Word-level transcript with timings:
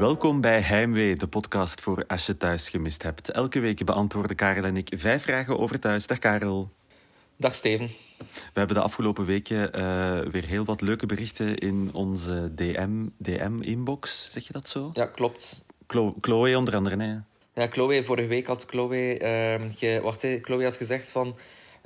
Welkom 0.00 0.40
bij 0.40 0.60
Heimwee, 0.60 1.16
de 1.16 1.26
podcast 1.26 1.80
voor 1.80 2.04
als 2.06 2.26
je 2.26 2.36
thuis 2.36 2.68
gemist 2.68 3.02
hebt. 3.02 3.30
Elke 3.30 3.60
week 3.60 3.84
beantwoorden 3.84 4.36
Karel 4.36 4.64
en 4.64 4.76
ik 4.76 4.92
vijf 4.96 5.22
vragen 5.22 5.58
over 5.58 5.80
thuis. 5.80 6.06
Dag 6.06 6.18
Karel. 6.18 6.70
Dag 7.36 7.54
Steven. 7.54 7.86
We 8.18 8.24
hebben 8.52 8.76
de 8.76 8.82
afgelopen 8.82 9.24
weken 9.24 9.78
uh, 9.78 10.18
weer 10.32 10.44
heel 10.44 10.64
wat 10.64 10.80
leuke 10.80 11.06
berichten 11.06 11.58
in 11.58 11.90
onze 11.92 12.54
DM, 12.54 13.06
DM-inbox. 13.16 14.28
Zeg 14.32 14.46
je 14.46 14.52
dat 14.52 14.68
zo? 14.68 14.90
Ja, 14.92 15.06
klopt. 15.06 15.64
Chlo 15.86 16.14
Chloe 16.20 16.56
onder 16.56 16.76
andere, 16.76 16.96
nee. 16.96 17.18
Ja, 17.54 17.66
Chloe, 17.66 18.04
vorige 18.04 18.28
week 18.28 18.46
had 18.46 18.64
Chloe, 18.68 19.20
uh, 19.20 19.70
ge, 19.76 20.00
wacht, 20.02 20.26
Chloe 20.42 20.64
had 20.64 20.76
gezegd 20.76 21.10
van... 21.10 21.36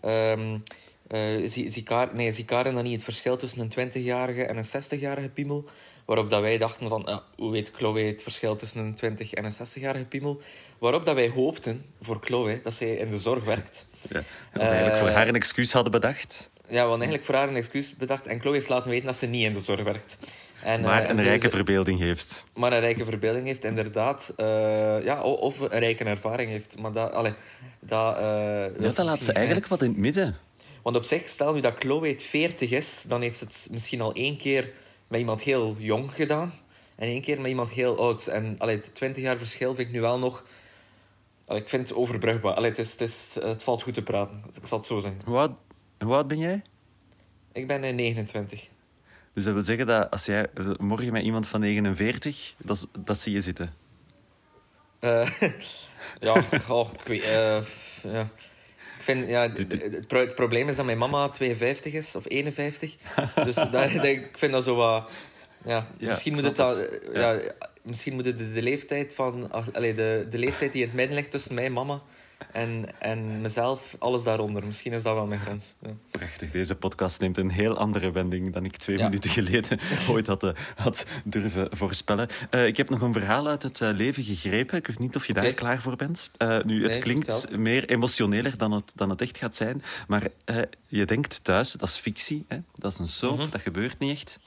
Um, 0.05 0.62
uh, 1.11 1.49
zie, 1.49 1.71
zie, 1.71 1.85
nee, 2.13 2.33
zie 2.33 2.45
Karen 2.45 2.75
dan 2.75 2.85
niet 2.85 2.93
het 2.93 3.05
verschil 3.05 3.37
tussen 3.37 3.61
een 3.61 3.91
20-jarige 3.91 4.45
en 4.45 4.57
een 4.57 4.65
60-jarige 4.65 5.29
piemel? 5.29 5.65
Waarop 6.05 6.30
dat 6.30 6.41
wij 6.41 6.59
dachten 6.59 6.89
van, 6.89 7.03
ja, 7.07 7.23
hoe 7.37 7.51
weet 7.51 7.71
Chloe 7.75 8.01
het 8.01 8.23
verschil 8.23 8.57
tussen 8.57 8.80
een 8.80 8.95
20 8.95 9.33
en 9.33 9.45
een 9.45 9.53
60-jarige 9.53 10.05
piemel? 10.05 10.41
Waarop 10.79 11.05
dat 11.05 11.15
wij 11.15 11.29
hoopten 11.29 11.85
voor 12.01 12.19
Chloe 12.21 12.61
dat 12.63 12.73
zij 12.73 12.95
in 12.95 13.11
de 13.11 13.19
zorg 13.19 13.45
werkt. 13.45 13.87
Ja, 14.11 14.21
of 14.55 14.63
eigenlijk 14.63 14.97
voor 14.97 15.09
haar 15.09 15.29
een 15.29 15.35
excuus 15.35 15.73
hadden 15.73 15.93
bedacht. 15.93 16.51
Ja, 16.55 16.73
we 16.73 16.79
hadden 16.79 16.99
eigenlijk 16.99 17.25
voor 17.25 17.35
haar 17.35 17.49
een 17.49 17.57
excuus 17.57 17.97
bedacht. 17.97 18.27
En 18.27 18.41
Chloe 18.41 18.55
heeft 18.55 18.69
laten 18.69 18.91
weten 18.91 19.07
dat 19.07 19.16
ze 19.16 19.27
niet 19.27 19.45
in 19.45 19.52
de 19.52 19.61
zorg 19.61 19.83
werkt. 19.83 20.19
En, 20.63 20.80
maar 20.80 21.11
een 21.11 21.23
rijke 21.23 21.51
verbeelding 21.51 21.99
heeft. 21.99 22.45
Maar 22.55 22.73
een 22.73 22.80
rijke 22.80 23.05
verbeelding 23.05 23.47
heeft, 23.47 23.65
inderdaad. 23.65 24.35
Uh, 24.37 25.05
ja, 25.05 25.23
of 25.23 25.61
een 25.61 25.79
rijke 25.79 26.05
ervaring 26.05 26.51
heeft. 26.51 26.79
Maar 26.79 26.93
dat, 26.93 27.13
allee, 27.13 27.33
dat, 27.80 28.16
uh, 28.16 28.23
ja, 28.23 28.68
dat 28.79 28.99
laat 28.99 29.23
ze 29.23 29.33
eigenlijk 29.33 29.66
wat 29.66 29.83
in 29.83 29.89
het 29.89 29.99
midden. 29.99 30.37
Want 30.85 30.96
op 30.96 31.04
zich, 31.04 31.29
stel 31.29 31.54
nu 31.54 31.60
dat 31.60 31.74
Chloe 31.79 32.18
40 32.18 32.71
is, 32.71 33.04
dan 33.09 33.23
heeft 33.23 33.38
ze 33.38 33.45
het 33.45 33.68
misschien 33.71 34.01
al 34.01 34.13
één 34.13 34.37
keer 34.37 34.73
met 35.09 35.21
iemand 35.21 35.43
heel 35.43 35.77
jong 35.79 36.15
gedaan. 36.15 36.52
En 36.96 37.09
één 37.09 37.21
keer 37.21 37.40
met 37.40 37.51
iemand 37.51 37.71
heel 37.71 37.99
oud. 37.99 38.27
En 38.27 38.54
allee, 38.59 38.77
het 38.77 38.95
20 38.95 39.23
jaar 39.23 39.37
verschil 39.37 39.74
vind 39.74 39.88
ik 39.88 39.95
nu 39.95 40.01
wel 40.01 40.18
nog... 40.18 40.45
Allee, 41.46 41.62
ik 41.62 41.68
vind 41.68 41.88
het 41.88 41.96
overbrugbaar. 41.96 42.55
Allee, 42.55 42.71
het, 42.71 42.79
is, 42.79 42.93
het, 42.93 43.01
is, 43.01 43.37
het 43.40 43.62
valt 43.62 43.82
goed 43.82 43.95
te 43.95 44.02
praten. 44.02 44.43
Ik 44.60 44.66
zal 44.66 44.79
het 44.79 44.87
zo 44.87 44.99
zeggen. 44.99 45.21
Hoe 45.24 45.37
oud, 45.37 45.52
hoe 45.99 46.15
oud 46.15 46.27
ben 46.27 46.38
jij? 46.38 46.62
Ik 47.52 47.66
ben 47.66 47.80
29. 47.95 48.68
Dus 49.32 49.45
dat 49.45 49.55
wil 49.55 49.65
zeggen 49.65 49.87
dat 49.87 50.10
als 50.10 50.24
jij 50.24 50.49
morgen 50.79 51.12
met 51.12 51.23
iemand 51.23 51.46
van 51.46 51.60
49, 51.60 52.55
dat, 52.59 52.88
dat 52.99 53.18
zie 53.18 53.32
je 53.32 53.40
zitten? 53.40 53.74
Uh, 55.01 55.30
ja, 56.21 56.45
oh, 56.68 56.90
ik 56.93 57.07
weet... 57.07 57.23
Uh, 57.23 57.62
ja. 58.12 58.30
Vind, 59.05 59.29
ja, 59.29 59.51
het, 60.09 60.35
probleem 60.35 60.69
is 60.69 60.77
dat 60.77 60.85
mijn 60.85 60.99
mama 60.99 61.29
52 61.29 61.93
is, 61.93 62.16
of 62.16 62.24
51. 62.29 62.95
dus 63.45 63.57
ik 64.03 64.28
vind 64.33 64.53
dat 64.53 64.65
zo 64.65 64.75
wat... 64.75 65.11
Ja, 65.65 65.87
misschien, 65.99 66.33
moet 66.33 66.43
het 66.43 66.56
dan, 66.56 66.87
ja. 67.12 67.41
misschien 67.83 68.15
moet 68.15 68.25
het 68.25 68.38
de, 68.38 68.53
de 68.53 68.62
leeftijd 68.62 69.15
van... 69.15 69.50
Allee, 69.72 69.94
de, 69.94 70.27
de 70.31 70.38
leeftijd 70.38 70.72
die 70.72 70.83
in 70.83 70.88
het 70.88 70.97
midden 70.97 71.16
ligt 71.16 71.31
tussen 71.31 71.55
mij 71.55 71.65
en 71.65 71.72
mama 71.72 72.03
en, 72.53 73.00
en 73.00 73.41
mezelf, 73.41 73.97
alles 73.99 74.22
daaronder. 74.22 74.66
Misschien 74.66 74.93
is 74.93 75.03
dat 75.03 75.15
wel 75.15 75.27
mijn 75.27 75.41
grens. 75.41 75.75
Ja. 75.82 75.91
Prachtig. 76.10 76.50
Deze 76.50 76.75
podcast 76.75 77.21
neemt 77.21 77.37
een 77.37 77.50
heel 77.50 77.77
andere 77.77 78.10
wending 78.10 78.53
dan 78.53 78.65
ik 78.65 78.77
twee 78.77 78.99
minuten 78.99 79.31
geleden 79.31 79.78
ooit 80.10 80.27
had, 80.27 80.44
uh, 80.44 80.50
had 80.77 81.06
durven 81.25 81.77
voorspellen. 81.77 82.28
Uh, 82.50 82.66
ik 82.66 82.77
heb 82.77 82.91
nog 82.91 83.00
een 83.00 83.12
verhaal 83.12 83.49
uit 83.49 83.62
het 83.62 83.81
uh, 83.81 83.91
leven 83.93 84.22
gegrepen. 84.22 84.78
Ik 84.78 84.87
weet 84.87 84.99
niet 84.99 85.16
of 85.16 85.27
je 85.27 85.32
daar 85.32 85.53
klaar 85.53 85.82
voor 85.82 85.97
bent. 85.97 86.31
nu, 86.62 86.82
het 86.82 86.99
klinkt 86.99 87.56
meer 87.56 87.88
emotioneler 87.88 88.56
dan 88.56 88.72
het, 88.72 88.93
dan 88.94 89.10
het 89.10 89.21
echt 89.21 89.38
gaat 89.38 89.56
zijn. 89.56 89.82
Maar 90.09 90.28
je 90.87 91.05
denkt 91.05 91.44
thuis, 91.44 91.72
dat 91.72 91.89
is 91.89 91.97
fictie. 91.97 92.45
Hè? 92.49 92.59
Dat 92.75 92.93
is 92.93 92.99
een 92.99 93.09
soap, 93.09 93.33
mm 93.33 93.39
-hmm. 93.39 93.51
dat 93.51 93.61
gebeurt 93.61 93.99
niet 93.99 94.16
echt. 94.16 94.39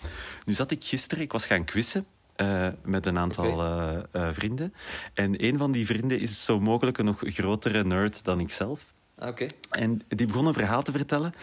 Nu 0.45 0.53
zat 0.53 0.71
ik 0.71 0.83
gisteren, 0.83 1.23
ik 1.23 1.31
was 1.31 1.45
gaan 1.45 1.65
quizzen. 1.65 2.05
Uh, 2.41 2.67
met 2.83 3.05
een 3.05 3.17
aantal 3.17 3.51
okay. 3.51 3.95
uh, 3.95 4.01
uh, 4.13 4.27
vrienden. 4.31 4.73
En 5.13 5.43
een 5.43 5.57
van 5.57 5.71
die 5.71 5.85
vrienden 5.85 6.19
is 6.19 6.45
zo 6.45 6.59
mogelijk 6.59 6.97
een 6.97 7.05
nog 7.05 7.21
grotere 7.25 7.83
nerd 7.83 8.23
dan 8.23 8.39
ikzelf. 8.39 8.93
Okay. 9.19 9.49
En 9.69 10.01
die 10.07 10.27
begon 10.27 10.45
een 10.45 10.53
verhaal 10.53 10.83
te 10.83 10.91
vertellen. 10.91 11.33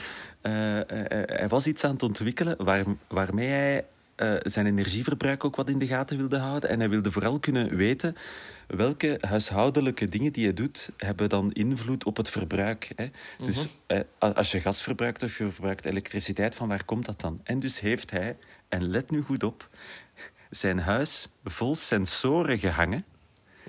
hij 0.40 1.46
was 1.48 1.66
iets 1.66 1.84
aan 1.84 1.92
het 1.92 2.02
ontwikkelen 2.02 2.64
waar, 2.64 2.84
waarmee 3.08 3.48
hij 3.48 3.84
zijn 4.42 4.66
energieverbruik 4.66 5.44
ook 5.44 5.56
wat 5.56 5.70
in 5.70 5.78
de 5.78 5.86
gaten 5.86 6.16
wilde 6.16 6.38
houden. 6.38 6.70
En 6.70 6.78
hij 6.78 6.88
wilde 6.88 7.12
vooral 7.12 7.38
kunnen 7.38 7.76
weten 7.76 8.16
welke 8.66 9.18
huishoudelijke 9.20 10.06
dingen 10.06 10.32
die 10.32 10.44
je 10.44 10.52
doet, 10.52 10.90
hebben 10.96 11.28
dan 11.28 11.52
invloed 11.52 12.04
op 12.04 12.16
het 12.16 12.30
verbruik. 12.30 12.92
Hè? 12.96 13.06
Dus 13.38 13.56
mm 13.56 13.70
-hmm. 13.86 14.32
als 14.34 14.52
je 14.52 14.60
gas 14.60 14.82
verbruikt 14.82 15.22
of 15.22 15.38
je 15.38 15.50
verbruikt 15.50 15.84
elektriciteit, 15.84 16.54
van 16.54 16.68
waar 16.68 16.84
komt 16.84 17.04
dat 17.04 17.20
dan? 17.20 17.40
En 17.42 17.60
dus 17.60 17.80
heeft 17.80 18.10
hij, 18.10 18.36
en 18.68 18.90
let 18.90 19.10
nu 19.10 19.22
goed 19.22 19.42
op, 19.42 19.68
zijn 20.56 20.78
huis 20.78 21.28
vol 21.44 21.76
sensoren 21.76 22.58
gehangen. 22.58 23.04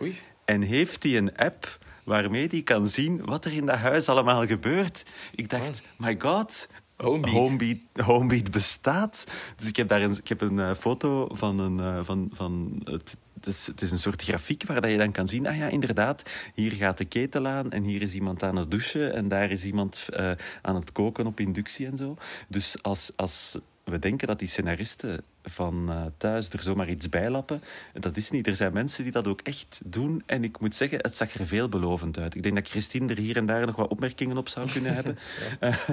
Oei. 0.02 0.20
En 0.46 0.62
heeft 0.62 1.04
hij 1.04 1.18
een 1.18 1.38
app 1.38 1.78
waarmee 2.04 2.48
hij 2.48 2.62
kan 2.62 2.88
zien 2.88 3.26
wat 3.26 3.46
er 3.46 3.54
in 3.54 3.66
dat 3.66 3.78
huis 3.78 4.10
allemaal 4.10 4.48
gebeurt. 4.48 5.04
Ik 5.36 5.50
dacht, 5.50 5.82
oh. 5.82 6.06
my 6.06 6.16
god, 6.20 6.68
Homebeat. 6.98 7.34
Homebeat, 7.34 7.78
Homebeat 7.94 8.52
bestaat. 8.52 9.28
Dus 9.56 9.68
ik 9.68 9.76
heb 9.76 9.88
daar 9.88 10.02
een, 10.02 10.12
ik 10.12 10.28
heb 10.28 10.42
een 10.42 10.58
uh, 10.58 10.74
foto 10.74 11.30
van 11.32 11.60
een. 11.60 11.78
Uh, 11.78 12.00
van, 12.04 12.30
van 12.34 12.82
het, 12.84 13.18
het, 13.34 13.48
is, 13.48 13.68
het 13.68 13.82
is 13.82 13.92
een 13.92 13.98
soort 13.98 14.24
grafiek 14.24 14.66
waar 14.66 14.82
dat 14.82 14.92
je 14.92 14.98
dan 14.98 15.12
kan 15.12 15.28
zien. 15.28 15.48
Ah 15.48 15.58
ja, 15.58 15.68
inderdaad, 15.68 16.30
hier 16.54 16.72
gaat 16.72 16.98
de 16.98 17.06
ketel 17.06 17.48
aan 17.48 17.72
en 17.72 17.84
hier 17.84 18.02
is 18.02 18.14
iemand 18.14 18.44
aan 18.44 18.56
het 18.56 18.72
douchen 18.72 19.14
en 19.14 19.28
daar 19.28 19.52
is 19.52 19.66
iemand 19.66 20.08
uh, 20.10 20.32
aan 20.62 20.76
het 20.76 20.92
koken 20.92 21.28
op 21.28 21.40
inductie 21.40 21.88
en 21.88 21.98
zo. 21.98 22.18
Dus 22.48 22.84
als, 22.84 23.12
als 23.16 23.58
we 23.84 24.00
denken 24.00 24.28
dat 24.28 24.40
die 24.40 24.48
scenaristen 24.48 25.24
van 25.50 25.86
uh, 25.90 26.06
thuis 26.18 26.50
er 26.50 26.62
zomaar 26.62 26.90
iets 26.90 27.10
bij 27.10 27.30
lappen. 27.30 27.64
Dat 27.94 28.18
is 28.18 28.32
niet. 28.32 28.48
Er 28.48 28.56
zijn 28.56 28.74
mensen 28.74 29.04
die 29.04 29.12
dat 29.12 29.28
ook 29.28 29.42
echt 29.42 29.82
doen. 29.86 30.24
En 30.26 30.44
ik 30.44 30.60
moet 30.60 30.76
zeggen, 30.76 30.98
het 31.02 31.18
zag 31.18 31.34
er 31.34 31.48
veelbelovend 31.48 32.18
uit. 32.18 32.36
Ik 32.36 32.44
denk 32.44 32.56
dat 32.56 32.68
Christine 32.68 33.14
er 33.14 33.18
hier 33.18 33.38
en 33.38 33.46
daar 33.46 33.66
nog 33.66 33.76
wat 33.76 33.90
opmerkingen 33.90 34.38
op 34.38 34.50
zou 34.50 34.72
kunnen 34.72 34.94
hebben. 34.94 35.18
ja. 35.60 35.68
uh, 35.70 35.90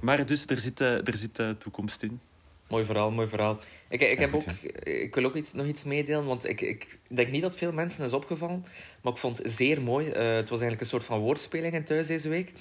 maar 0.00 0.26
dus, 0.26 0.46
er 0.46 0.58
zit, 0.58 0.80
uh, 0.80 1.06
er 1.08 1.16
zit 1.16 1.40
toekomst 1.58 2.02
in. 2.02 2.20
Mooi 2.68 2.84
verhaal, 2.84 3.10
mooi 3.10 3.28
verhaal. 3.28 3.58
Ik, 3.88 4.00
ik, 4.00 4.18
heb 4.18 4.34
ook, 4.34 4.42
ik 4.82 5.14
wil 5.14 5.24
ook 5.24 5.34
iets, 5.34 5.52
nog 5.52 5.66
iets 5.66 5.84
meedelen, 5.84 6.24
want 6.24 6.48
ik, 6.48 6.60
ik 6.60 6.98
denk 7.08 7.30
niet 7.30 7.42
dat 7.42 7.56
veel 7.56 7.72
mensen 7.72 8.04
is 8.04 8.12
opgevallen, 8.12 8.66
maar 9.00 9.12
ik 9.12 9.18
vond 9.18 9.38
het 9.38 9.52
zeer 9.52 9.82
mooi. 9.82 10.06
het 10.10 10.48
was 10.48 10.60
eigenlijk 10.60 10.80
een 10.80 10.86
soort 10.86 11.04
van 11.04 11.18
woordspeling 11.18 11.74
in 11.74 11.84
thuis 11.84 12.06
deze 12.06 12.28
week. 12.28 12.52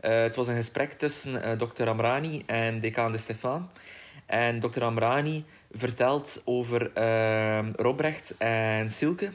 het 0.00 0.36
was 0.36 0.46
een 0.48 0.54
gesprek 0.56 0.92
tussen 0.92 1.58
dokter 1.58 1.88
Amrani 1.88 2.42
en 2.46 2.80
decaan 2.80 3.12
De 3.12 3.18
Stefan. 3.18 3.68
En 4.28 4.60
dokter 4.60 4.82
Amrani 4.82 5.44
vertelt 5.70 6.42
over 6.44 6.90
uh, 6.98 7.72
Robrecht 7.76 8.34
en 8.38 8.90
Silke. 8.90 9.30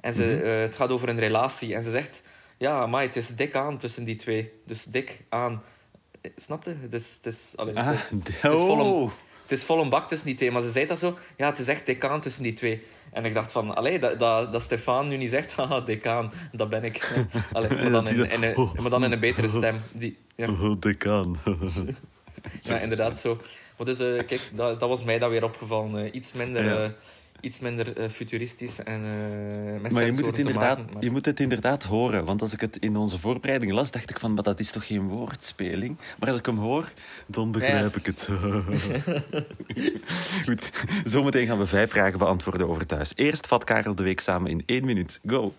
En 0.00 0.14
ze, 0.14 0.22
mm 0.22 0.28
-hmm. 0.28 0.46
uh, 0.46 0.60
het 0.60 0.76
gaat 0.76 0.90
over 0.90 1.08
een 1.08 1.18
relatie. 1.18 1.74
En 1.74 1.82
ze 1.82 1.90
zegt, 1.90 2.22
ja, 2.56 2.86
maar 2.86 3.02
het 3.02 3.16
is 3.16 3.28
dik 3.28 3.54
aan 3.54 3.78
tussen 3.78 4.04
die 4.04 4.16
twee. 4.16 4.52
Dus 4.66 4.84
dik 4.84 5.24
aan. 5.28 5.62
Snapte? 6.36 6.76
Het 6.80 6.94
is, 6.94 7.14
het 7.22 7.26
is, 7.34 7.52
allee, 7.56 7.78
ah, 7.78 7.86
het, 7.86 8.28
is 8.28 8.36
vol 8.68 8.80
een, 8.80 9.10
het 9.42 9.52
is 9.52 9.64
vol 9.64 9.80
een 9.80 9.88
bak 9.88 10.08
tussen 10.08 10.26
die 10.26 10.36
twee. 10.36 10.50
Maar 10.50 10.62
ze 10.62 10.70
zei 10.70 10.86
dat 10.86 10.98
zo, 10.98 11.18
ja, 11.36 11.48
het 11.48 11.58
is 11.58 11.68
echt 11.68 11.86
dik 11.86 12.04
aan 12.04 12.20
tussen 12.20 12.42
die 12.42 12.52
twee. 12.52 12.82
En 13.12 13.24
ik 13.24 13.34
dacht 13.34 13.52
van, 13.52 13.74
allee, 13.74 13.98
dat, 13.98 14.18
dat, 14.20 14.52
dat 14.52 14.62
Stefan 14.62 15.08
nu 15.08 15.16
niet 15.16 15.30
zegt, 15.30 15.54
haha, 15.56 15.80
decaan, 15.80 16.32
dat 16.52 16.68
ben 16.68 16.84
ik. 16.84 17.26
Allee, 17.52 17.70
maar, 17.70 17.90
dan 17.90 18.08
in, 18.08 18.30
in, 18.30 18.42
in, 18.42 18.68
maar 18.80 18.90
dan 18.90 19.04
in 19.04 19.12
een 19.12 19.20
betere 19.20 19.48
stem. 19.48 19.80
Die, 19.92 20.18
ja. 20.34 20.48
Oh, 20.48 20.80
decaan. 20.80 21.36
ja, 22.62 22.78
inderdaad 22.78 23.18
zo. 23.18 23.40
Maar 23.76 23.86
dus, 23.86 24.00
uh, 24.00 24.26
kijk, 24.26 24.50
dat, 24.54 24.80
dat 24.80 24.88
was 24.88 25.04
mij 25.04 25.18
dan 25.18 25.30
weer 25.30 25.44
opgevallen. 25.44 26.04
Uh, 26.04 26.08
iets 26.12 26.32
minder... 26.32 26.64
Ja. 26.64 26.84
Uh, 26.84 26.90
iets 27.40 27.58
minder 27.58 28.10
futuristisch 28.10 28.82
en 28.82 29.00
uh, 29.00 29.90
Maar 29.90 30.06
je 30.06 30.12
moet, 30.12 30.26
het 30.26 30.38
inderdaad, 30.38 30.78
maken, 30.78 30.92
maar... 30.92 31.04
je 31.04 31.10
moet 31.10 31.24
het 31.24 31.40
inderdaad 31.40 31.84
horen. 31.84 32.24
Want 32.24 32.42
als 32.42 32.52
ik 32.52 32.60
het 32.60 32.76
in 32.76 32.96
onze 32.96 33.18
voorbereiding 33.18 33.72
las, 33.72 33.90
dacht 33.90 34.10
ik 34.10 34.18
van, 34.18 34.34
maar 34.34 34.42
dat 34.42 34.60
is 34.60 34.70
toch 34.70 34.86
geen 34.86 35.08
woordspeling? 35.08 35.96
Maar 36.18 36.28
als 36.28 36.38
ik 36.38 36.46
hem 36.46 36.58
hoor, 36.58 36.92
dan 37.26 37.52
begrijp 37.52 37.94
ja. 37.94 38.00
ik 38.00 38.06
het. 38.06 38.28
Goed, 40.46 40.70
zometeen 41.04 41.46
gaan 41.46 41.58
we 41.58 41.66
vijf 41.66 41.90
vragen 41.90 42.18
beantwoorden 42.18 42.68
over 42.68 42.86
thuis. 42.86 43.12
Eerst 43.14 43.46
vat 43.46 43.64
Karel 43.64 43.94
de 43.94 44.02
week 44.02 44.20
samen 44.20 44.50
in 44.50 44.62
één 44.66 44.84
minuut. 44.84 45.20
Go! 45.26 45.54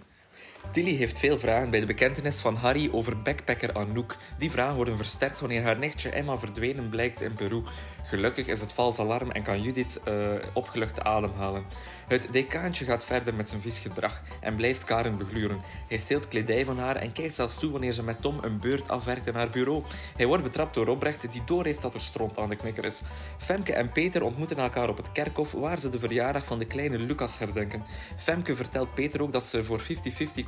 Tilly 0.71 0.95
heeft 0.95 1.19
veel 1.19 1.39
vragen 1.39 1.69
bij 1.69 1.79
de 1.79 1.85
bekentenis 1.85 2.39
van 2.39 2.55
Harry 2.55 2.89
over 2.91 3.21
backpacker 3.21 3.73
Anouk. 3.73 4.15
Die 4.37 4.51
vragen 4.51 4.75
worden 4.75 4.97
versterkt 4.97 5.39
wanneer 5.39 5.63
haar 5.63 5.77
nichtje 5.77 6.09
Emma 6.09 6.37
verdwenen 6.37 6.89
blijkt 6.89 7.21
in 7.21 7.33
Peru. 7.33 7.63
Gelukkig 8.03 8.47
is 8.47 8.59
het 8.59 8.73
vals 8.73 8.99
alarm 8.99 9.31
en 9.31 9.43
kan 9.43 9.61
Judith 9.61 10.01
uh, 10.07 10.13
opgelucht 10.53 11.01
ademhalen. 11.01 11.65
Het 12.07 12.27
decaantje 12.31 12.85
gaat 12.85 13.05
verder 13.05 13.33
met 13.33 13.49
zijn 13.49 13.61
vies 13.61 13.79
gedrag 13.79 14.21
en 14.39 14.55
blijft 14.55 14.83
Karen 14.83 15.17
begluren. 15.17 15.61
Hij 15.87 15.97
steelt 15.97 16.27
kledij 16.27 16.65
van 16.65 16.79
haar 16.79 16.95
en 16.95 17.11
kijkt 17.11 17.33
zelfs 17.35 17.57
toe 17.57 17.71
wanneer 17.71 17.91
ze 17.91 18.03
met 18.03 18.21
Tom 18.21 18.39
een 18.41 18.59
beurt 18.59 18.89
afwerkt 18.89 19.27
in 19.27 19.33
haar 19.35 19.49
bureau. 19.49 19.83
Hij 20.15 20.25
wordt 20.25 20.43
betrapt 20.43 20.73
door 20.73 20.85
Robrecht, 20.85 21.31
die 21.31 21.43
doorheeft 21.45 21.81
dat 21.81 21.93
er 21.93 22.01
stront 22.01 22.37
aan 22.37 22.49
de 22.49 22.55
knikker 22.55 22.85
is. 22.85 23.01
Femke 23.37 23.73
en 23.73 23.91
Peter 23.91 24.23
ontmoeten 24.23 24.57
elkaar 24.57 24.89
op 24.89 24.97
het 24.97 25.11
kerkhof, 25.11 25.51
waar 25.51 25.79
ze 25.79 25.89
de 25.89 25.99
verjaardag 25.99 26.45
van 26.45 26.59
de 26.59 26.65
kleine 26.65 26.97
Lucas 26.97 27.39
herdenken. 27.39 27.83
Femke 28.17 28.55
vertelt 28.55 28.93
Peter 28.93 29.21
ook 29.21 29.31
dat 29.31 29.47
ze 29.47 29.63
voor 29.63 29.81
50-50 29.81 29.85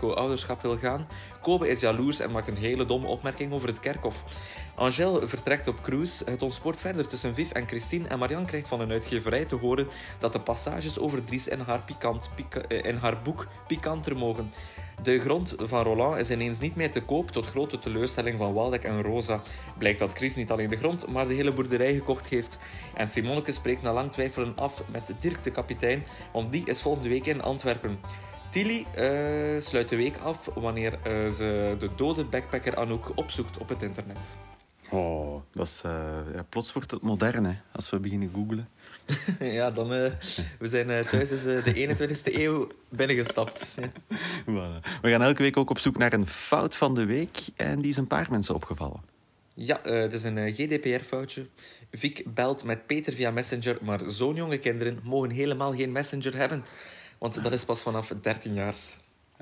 co-ouderschap 0.10 0.62
wil 0.62 0.78
gaan. 0.78 1.08
Kobe 1.42 1.70
is 1.70 1.80
jaloers 1.80 2.20
en 2.20 2.32
maakt 2.32 2.48
een 2.48 2.58
hele 2.58 2.86
domme 2.86 3.08
opmerking 3.08 3.54
over 3.54 3.68
het 3.68 3.80
kerkhof. 3.80 4.24
Angel 4.76 5.28
vertrekt 5.28 5.68
op 5.68 5.82
cruise. 5.82 6.24
Het 6.26 6.44
ontspoort 6.44 6.82
verder 6.82 7.08
tussen 7.08 7.34
Viv 7.34 7.52
en 7.52 7.68
Christine. 7.68 8.08
En 8.08 8.20
Marianne 8.20 8.48
krijgt 8.48 8.68
van 8.68 8.80
een 8.80 8.92
uitgeverij 8.92 9.46
te 9.46 9.56
horen 9.56 9.88
dat 10.20 10.34
de 10.34 10.40
passages 10.40 11.00
over 11.00 11.24
Dries 11.24 11.48
in 11.48 11.60
haar, 11.60 11.82
pikant, 11.84 12.30
pika- 12.36 12.62
eh, 12.62 12.84
in 12.84 12.96
haar 12.96 13.22
boek 13.22 13.48
pikanter 13.68 14.18
mogen. 14.18 14.52
De 15.04 15.20
grond 15.20 15.56
van 15.58 15.84
Roland 15.84 16.18
is 16.18 16.32
ineens 16.32 16.60
niet 16.60 16.76
meer 16.76 16.92
te 16.92 17.02
koop, 17.02 17.32
tot 17.32 17.46
grote 17.46 17.80
teleurstelling 17.80 18.38
van 18.38 18.54
Waldek 18.54 18.84
en 18.84 19.02
Rosa. 19.02 19.42
Blijkt 19.78 20.00
dat 20.00 20.14
Chris 20.14 20.36
niet 20.36 20.52
alleen 20.52 20.70
de 20.70 20.78
grond, 20.78 21.08
maar 21.08 21.28
de 21.28 21.34
hele 21.34 21.54
boerderij 21.54 21.94
gekocht 21.94 22.28
heeft. 22.28 22.60
En 22.94 23.08
Simoneke 23.08 23.52
spreekt 23.52 23.82
na 23.82 23.94
lang 23.94 24.12
twijfelen 24.12 24.54
af 24.56 24.84
met 24.92 25.12
Dirk 25.20 25.44
de 25.44 25.52
kapitein, 25.52 26.04
want 26.34 26.52
die 26.52 26.66
is 26.66 26.82
volgende 26.82 27.10
week 27.10 27.26
in 27.26 27.42
Antwerpen. 27.42 28.00
Tilly 28.50 28.86
eh, 28.96 29.60
sluit 29.60 29.90
de 29.90 29.96
week 29.96 30.18
af 30.18 30.50
wanneer 30.54 30.94
eh, 31.04 31.30
ze 31.32 31.76
de 31.80 31.90
dode 31.96 32.24
backpacker 32.26 32.76
Anouk 32.76 33.12
opzoekt 33.16 33.58
op 33.58 33.70
het 33.70 33.82
internet. 33.82 34.38
Oh, 34.90 35.42
dat 35.52 35.66
is, 35.66 35.82
eh, 35.86 36.18
ja, 36.34 36.44
plots 36.50 36.74
wordt 36.74 36.92
het 36.92 37.02
modern, 37.02 37.46
hè, 37.46 37.54
als 37.72 37.90
we 37.90 38.00
beginnen 38.00 38.32
googlen. 38.34 38.70
ja, 39.60 39.72
dan... 39.72 39.88
we 39.88 40.68
zijn 40.68 41.06
thuis 41.06 41.32
is 41.32 41.46
eh, 41.46 41.64
de 41.64 41.96
21ste 41.98 42.34
eeuw 42.34 42.68
binnengestapt. 42.90 43.76
Voilà. 44.50 45.00
We 45.02 45.10
gaan 45.10 45.22
elke 45.22 45.42
week 45.42 45.58
ook 45.58 45.70
op 45.70 45.80
zoek 45.80 45.98
naar 45.98 46.14
een 46.14 46.28
fout 46.28 46.76
van 46.76 46.96
de 46.96 47.06
week. 47.06 47.38
En 47.56 47.82
die 47.82 47.92
is 47.92 47.98
een 47.98 48.08
paar 48.08 48.28
mensen 48.30 48.56
opgevallen. 48.56 49.02
Ja, 49.54 49.80
het 49.84 50.14
is 50.14 50.24
een 50.24 50.54
GDPR-foutje. 50.54 51.48
Vic 51.92 52.24
belt 52.34 52.64
met 52.64 52.86
Peter 52.88 53.14
via 53.14 53.32
Messenger, 53.32 53.78
maar 53.82 54.00
zo'n 54.08 54.36
jonge 54.36 54.58
kinderen 54.58 55.00
mogen 55.04 55.30
helemaal 55.30 55.74
geen 55.76 55.92
Messenger 55.92 56.36
hebben. 56.36 56.64
Want 57.20 57.44
dat 57.44 57.54
is 57.54 57.66
pas 57.66 57.82
vanaf 57.82 58.14
13 58.22 58.54
jaar. 58.54 58.76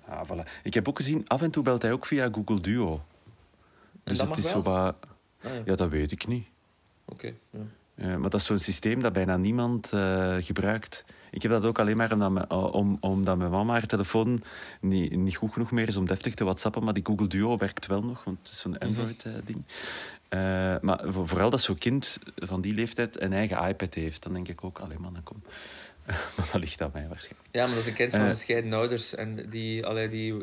Ah, 0.06 0.22
voilà. 0.30 0.62
Ik 0.64 0.74
heb 0.74 0.88
ook 0.88 0.98
gezien, 0.98 1.28
af 1.28 1.42
en 1.42 1.52
toe 1.52 1.64
belt 1.64 1.82
hij 1.82 1.92
ook 1.92 2.06
via 2.06 2.30
Google 2.32 2.60
Duo. 2.62 3.02
Dus 4.04 4.18
dat 4.18 4.28
het 4.28 4.38
is 4.38 4.44
wel? 4.44 4.52
zo 4.54 4.62
wat... 4.62 4.96
Ah, 5.44 5.52
ja. 5.54 5.62
Ja, 5.66 5.76
dat 5.76 5.90
weet 5.90 6.12
ik 6.12 6.28
niet. 6.28 6.48
Oké. 7.06 7.34
ja. 7.50 7.60
Eh, 7.96 8.16
maar 8.16 8.30
dat 8.30 8.40
is 8.40 8.46
zo'n 8.46 8.60
systeem 8.60 9.02
dat 9.02 9.14
bijna 9.14 9.38
niemand 9.38 9.94
eh, 9.94 10.36
gebruikt. 10.40 11.06
Ik 11.32 11.42
heb 11.42 11.52
dat 11.52 11.66
ook 11.66 11.80
alleen 11.80 11.98
maar 11.98 12.12
omdat 12.14 12.32
mijn, 12.32 12.50
om, 12.52 12.98
omdat 13.00 13.38
mijn 13.38 13.52
mama 13.52 13.72
haar 13.74 13.86
telefoon 13.86 14.44
niet, 14.82 15.16
niet 15.16 15.36
goed 15.36 15.54
genoeg 15.54 15.72
meer 15.72 15.88
is 15.88 15.96
om 15.98 16.06
deftig 16.08 16.34
te 16.34 16.44
whatsappen. 16.44 16.84
Maar 16.84 16.94
die 16.94 17.06
Google 17.06 17.28
Duo 17.28 17.58
werkt 17.58 17.86
wel 17.86 18.04
nog, 18.04 18.24
want 18.24 18.38
het 18.42 18.52
is 18.52 18.60
zo'n 18.60 18.78
Android-ding. 18.78 19.64
maar 20.82 21.02
voor- 21.06 21.28
vooral 21.28 21.50
dat 21.50 21.62
zo'n 21.62 21.78
kind 21.78 22.20
van 22.36 22.62
die 22.62 22.74
leeftijd 22.74 23.22
een 23.22 23.34
eigen 23.34 23.68
iPad 23.68 23.94
heeft, 23.94 24.24
dan 24.24 24.34
denk 24.34 24.48
ik 24.48 24.64
ook, 24.64 24.80
alleen 24.80 25.02
maar 25.02 25.14
dan 25.14 25.24
kom. 25.24 25.42
maar 26.36 26.50
dat 26.52 26.62
ligt 26.62 26.82
aan 26.82 26.90
mij 26.94 27.08
waarschijnlijk. 27.08 27.50
Ja, 27.52 27.66
maar 27.66 27.76
dat 27.76 27.84
is 27.84 27.90
een 27.90 27.94
kind 27.94 28.12
van 28.12 28.22
Eh. 28.22 28.28
gescheiden 28.28 28.74
ouders. 28.74 29.16
En 29.16 29.50
die, 29.50 29.86
allee, 29.86 30.10
die, 30.10 30.36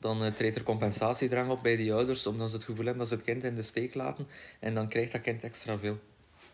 dan 0.00 0.24
eh, 0.24 0.32
treedt 0.32 0.56
er 0.56 0.62
compensatiedrang 0.62 1.50
op 1.50 1.62
bij 1.62 1.76
die 1.76 1.92
ouders, 1.92 2.26
omdat 2.26 2.48
ze 2.50 2.56
het 2.56 2.64
gevoel 2.64 2.84
hebben 2.84 2.98
dat 2.98 3.08
ze 3.08 3.14
het 3.14 3.24
kind 3.24 3.44
in 3.44 3.54
de 3.54 3.62
steek 3.62 3.94
laten. 3.94 4.26
En 4.60 4.74
dan 4.74 4.88
krijgt 4.88 5.12
dat 5.12 5.20
kind 5.20 5.44
extra 5.44 5.78
veel. 5.78 5.98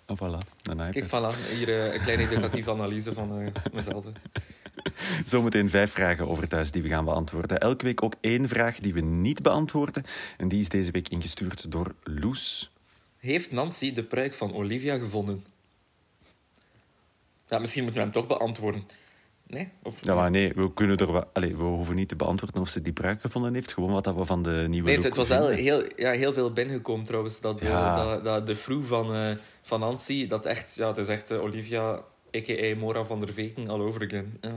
Oh, 0.07 0.17
voilà, 0.17 0.39
een. 0.63 0.91
Kijk, 0.91 1.07
voilà, 1.07 1.55
hier 1.57 1.69
eh, 1.69 1.95
een 1.95 2.01
kleine 2.01 2.23
educatieve 2.23 2.71
analyse 2.71 3.13
van 3.13 3.53
mezelf. 3.73 4.05
Zometeen 5.25 5.71
vijf 5.71 5.91
vragen 5.91 6.29
over 6.29 6.49
thuis 6.49 6.71
die 6.71 6.83
we 6.83 6.89
gaan 6.89 7.05
beantwoorden. 7.05 7.59
Elke 7.61 7.85
week 7.85 8.03
ook 8.03 8.15
één 8.21 8.49
vraag 8.49 8.79
die 8.79 8.95
we 8.95 9.01
niet 9.01 9.43
beantwoorden. 9.43 10.05
En 10.37 10.49
die 10.49 10.61
is 10.61 10.69
deze 10.69 10.91
week 10.91 11.09
ingestuurd 11.09 11.71
door 11.71 11.95
Loes. 12.03 12.73
Heeft 13.19 13.51
Nancy 13.53 13.93
de 13.93 14.05
pruik 14.05 14.35
van 14.35 14.55
Olivia 14.55 14.97
gevonden? 14.99 15.45
Ja, 17.49 17.59
misschien 17.59 17.83
moeten 17.83 18.01
we 18.01 18.07
hem 18.11 18.17
toch 18.17 18.39
beantwoorden. 18.39 18.87
Nee? 19.47 19.69
Of... 19.83 20.05
Ja, 20.05 20.15
maar 20.15 20.31
nee, 20.31 20.53
we, 20.55 20.73
kunnen 20.75 20.97
er 20.97 21.13
wel, 21.13 21.25
allee, 21.33 21.57
we 21.57 21.63
hoeven 21.63 21.95
niet 21.95 22.09
te 22.09 22.17
beantwoorden 22.17 22.61
of 22.61 22.69
ze 22.69 22.81
die 22.83 22.93
pruik 22.93 23.21
gevonden 23.21 23.55
heeft. 23.55 23.73
Gewoon 23.73 23.93
wat 23.93 24.05
dat 24.05 24.15
we 24.15 24.25
van 24.25 24.43
de 24.43 24.65
nieuwe 24.69 24.89
Nee, 24.89 24.99
het, 24.99 25.17
was 25.17 25.29
wel 25.29 25.49
heel, 25.49 25.83
ja, 25.97 26.11
heel 26.11 26.33
veel 26.33 26.53
binnengekomen 26.53 27.05
trouwens. 27.07 27.41
Dat, 27.41 27.59
de- 27.59 27.65
Ja. 27.67 27.97
dat, 28.05 28.25
dat 28.25 28.47
de 28.47 28.55
vrouw 28.55 28.81
van, 28.81 29.15
eh, 29.15 29.31
van 29.63 29.81
Nancy, 29.81 30.27
dat 30.27 30.47
echt, 30.47 30.75
ja, 30.75 30.89
het 30.89 30.99
is 30.99 31.09
echt 31.09 31.31
eh, 31.31 31.43
Olivia, 31.43 32.01
a.k.a. 32.37 32.77
Mora 32.77 33.05
van 33.05 33.21
der 33.21 33.33
Veken, 33.33 33.69
all 33.69 33.81
over 33.81 34.05
again. 34.05 34.39
Ja. 34.41 34.53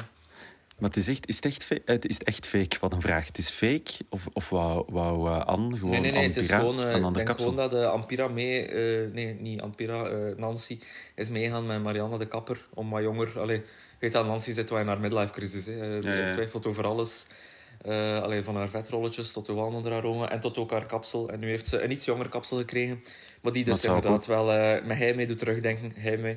Maar 0.78 0.90
het 0.90 0.98
is 0.98 1.08
echt, 1.08 1.28
is 1.28 1.36
het 1.36 1.46
echt, 1.46 1.64
fake? 1.64 1.82
het 1.86 2.08
is 2.08 2.18
echt 2.18 2.48
fake, 2.48 2.78
wat 2.80 2.94
een 2.94 3.02
vraag. 3.02 3.26
Het 3.28 3.38
is 3.38 3.50
fake? 3.50 3.92
Of, 4.10 4.28
of 4.34 4.50
wou, 4.50 4.86
wou 4.88 5.30
eh, 5.30 5.46
Anne 5.46 5.78
gewoon 5.78 5.92
nee, 5.92 6.00
nee, 6.00 6.12
nee, 6.12 6.28
het 6.28 6.38
is 6.38 6.52
Ampira 6.52 6.60
gewoon, 6.60 6.82
eh, 6.82 6.96
ik 6.96 7.14
denk 7.14 7.28
kapsel? 7.28 7.50
gewoon 7.50 7.70
dat 7.70 7.82
eh, 7.82 7.92
Ampira 7.92 8.28
mee, 8.28 8.68
nee, 9.14 9.34
niet 9.34 9.62
Ampira, 9.62 10.10
Nancy 10.38 10.80
is 11.16 11.30
meegaan 11.30 11.66
met 11.66 11.84
Marianne 11.84 12.18
de 12.18 12.28
Kapper 12.28 12.68
om 12.74 12.90
wat 12.90 13.02
jonger. 13.02 13.40
Allee, 13.40 13.62
weet 14.00 14.12
dat, 14.12 14.26
Nancy 14.26 14.52
zit 14.52 14.70
wel 14.70 14.80
in 14.80 14.88
haar 14.88 15.00
midlife 15.00 15.32
crisis. 15.32 15.66
Hè. 15.66 15.74
Ja, 15.74 16.14
ja. 16.14 16.24
Die 16.26 16.34
twijfelt 16.34 16.66
over 16.66 16.86
alles. 16.86 17.28
Allee, 18.22 18.44
van 18.44 18.56
haar 18.56 18.70
vetrolletjes 18.70 19.32
tot 19.32 19.46
de 19.46 19.54
walm 19.54 19.76
onder 19.76 19.92
haar 19.92 20.04
ogen 20.04 20.30
en 20.30 20.40
tot 20.40 20.58
ook 20.58 20.72
haar 20.72 20.86
kapsel. 20.86 21.30
En 21.30 21.40
nu 21.40 21.48
heeft 21.48 21.68
ze 21.68 21.82
een 21.82 21.92
iets 21.92 22.06
jonger 22.06 22.30
kapsel 22.30 22.58
gekregen. 22.58 23.04
Maar 23.42 23.54
die 23.54 23.64
dus 23.64 23.86
inderdaad 23.86 24.26
wel 24.26 24.46
met 24.84 24.98
hij 24.98 25.14
mee 25.14 25.28
doet 25.28 25.38
terugdenken. 25.38 25.92
Hij 25.96 26.18
mee, 26.18 26.36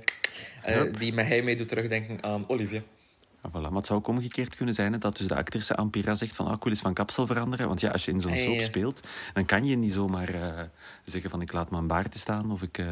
die 0.99 1.13
met 1.13 1.27
hij 1.27 1.43
mee 1.43 1.57
doet 1.57 1.69
terugdenken 1.69 2.23
aan 2.23 2.45
Olivia. 2.49 2.83
Ah, 3.41 3.51
voilà. 3.51 3.63
Maar 3.69 3.73
het 3.73 3.87
zou 3.87 3.99
ook 3.99 4.07
omgekeerd 4.09 4.57
kunnen 4.57 4.75
zijn 4.75 4.93
hè, 4.93 4.99
dat 4.99 5.17
dus 5.17 5.27
de 5.27 5.35
actrice 5.37 5.77
Ampira 5.77 6.15
zegt 6.15 6.37
van 6.37 6.47
ah, 6.47 6.53
ik 6.53 6.63
wil 6.63 6.73
eens 6.73 6.81
van 6.81 6.95
kapsel 6.95 7.27
veranderen. 7.27 7.67
Want 7.69 7.81
ja, 7.81 7.91
als 7.91 8.05
je 8.05 8.11
in 8.11 8.21
zo'n 8.21 8.33
Ah, 8.33 8.39
soap 8.39 8.61
speelt, 8.61 9.09
dan 9.35 9.45
kan 9.45 9.65
je 9.65 9.77
niet 9.77 9.93
zomaar 9.93 10.29
eh, 10.35 10.65
zeggen 11.05 11.31
van 11.31 11.43
ik 11.43 11.53
laat 11.53 11.71
mijn 11.71 11.87
baard 11.87 12.15
staan 12.15 12.53
of 12.53 12.63
ik 12.63 12.79
eh, 12.79 12.87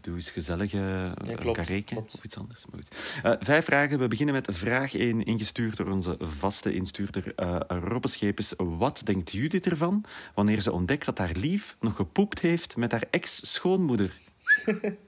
doe 0.00 0.14
eens 0.14 0.30
gezellig 0.30 0.72
eh 0.72 0.80
Ja, 0.80 1.52
karreke 1.52 1.94
klopt. 1.94 2.14
of 2.14 2.24
iets 2.24 2.36
anders. 2.38 2.64
Maar 2.66 2.80
goed. 2.82 3.20
Eh, 3.22 3.32
vijf 3.40 3.64
vragen. 3.64 3.98
We 3.98 4.08
beginnen 4.08 4.34
met 4.34 4.48
vraag 4.52 4.94
1, 4.94 5.24
ingestuurd 5.24 5.76
door 5.76 5.90
onze 5.90 6.16
vaste 6.20 6.74
instuurder 6.74 7.32
uh, 7.36 7.56
Robbe 7.68 8.08
Schepens. 8.08 8.54
Wat 8.56 9.00
denkt 9.04 9.32
Judith 9.32 9.66
ervan 9.66 10.04
wanneer 10.34 10.60
ze 10.60 10.72
ontdekt 10.72 11.04
dat 11.04 11.18
haar 11.18 11.32
lief 11.36 11.76
nog 11.80 11.96
gepoept 11.96 12.40
heeft 12.40 12.76
met 12.76 12.92
haar 12.92 13.04
ex-schoonmoeder? 13.10 14.16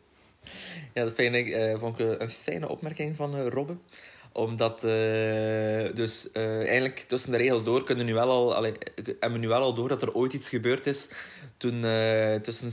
Ja, 0.95 1.05
dat 1.05 1.15
vind 1.15 1.35
ik, 1.35 1.49
eh, 1.49 1.79
vond 1.79 1.99
ik 1.99 2.21
een 2.21 2.31
fijne 2.31 2.69
opmerking 2.69 3.17
van 3.17 3.37
eh, 3.37 3.47
Robbe. 3.47 3.77
Omdat, 4.33 4.85
eh, 4.85 5.95
dus 5.95 6.33
eh, 6.33 6.59
eigenlijk 6.59 6.99
tussen 6.99 7.31
de 7.31 7.37
regels 7.37 7.65
door 7.65 7.85
kunnen 7.85 8.07
nu 8.07 8.15
wel 8.15 8.31
al, 8.31 8.55
allee, 8.55 8.73
hebben 8.95 9.33
we 9.33 9.39
nu 9.39 9.49
wel 9.49 9.63
al 9.63 9.75
door 9.75 9.89
dat 9.89 10.03
er 10.03 10.15
ooit 10.15 10.33
iets 10.33 10.49
gebeurd 10.49 10.87
is 10.87 11.09
toen, 11.57 11.85
eh, 11.85 12.35
tussen, 12.35 12.73